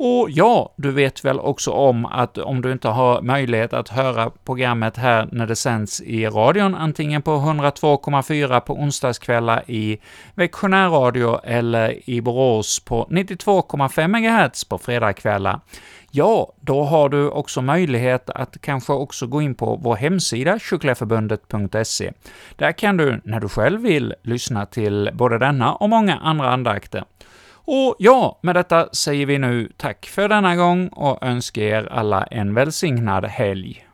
Och 0.00 0.30
ja, 0.30 0.72
du 0.76 0.90
vet 0.90 1.24
väl 1.24 1.40
också 1.40 1.70
om 1.70 2.06
att 2.06 2.38
om 2.38 2.62
du 2.62 2.72
inte 2.72 2.88
har 2.88 3.22
möjlighet 3.22 3.72
att 3.72 3.88
höra 3.88 4.30
programmet 4.44 4.96
här 4.96 5.28
när 5.32 5.46
det 5.46 5.56
sänds 5.56 6.00
i 6.00 6.26
radion, 6.26 6.74
antingen 6.74 7.22
på 7.22 7.30
102,4 7.30 8.60
på 8.60 8.74
onsdagskvällar 8.74 9.64
i 9.66 9.98
Växjö 10.34 10.68
närradio 10.68 11.40
eller 11.44 12.10
i 12.10 12.20
Borås 12.20 12.80
på 12.80 13.06
92,5 13.10 14.08
MHz 14.08 14.64
på 14.64 14.78
fredagskvällar, 14.78 15.60
ja, 16.10 16.52
då 16.60 16.84
har 16.84 17.08
du 17.08 17.28
också 17.28 17.62
möjlighet 17.62 18.30
att 18.30 18.60
kanske 18.60 18.92
också 18.92 19.26
gå 19.26 19.42
in 19.42 19.54
på 19.54 19.76
vår 19.82 19.96
hemsida 19.96 20.58
kycklingeförbundet.se. 20.58 22.12
Där 22.56 22.72
kan 22.72 22.96
du, 22.96 23.20
när 23.24 23.40
du 23.40 23.48
själv 23.48 23.80
vill, 23.80 24.14
lyssna 24.22 24.66
till 24.66 25.10
både 25.12 25.38
denna 25.38 25.74
och 25.74 25.88
många 25.88 26.16
andra 26.16 26.50
andakter. 26.50 27.04
Och 27.70 27.96
ja, 27.98 28.38
med 28.42 28.56
detta 28.56 28.88
säger 28.92 29.26
vi 29.26 29.38
nu 29.38 29.72
tack 29.76 30.06
för 30.06 30.28
denna 30.28 30.56
gång 30.56 30.88
och 30.88 31.22
önskar 31.22 31.62
er 31.62 31.88
alla 31.92 32.24
en 32.24 32.54
välsignad 32.54 33.24
helg. 33.24 33.87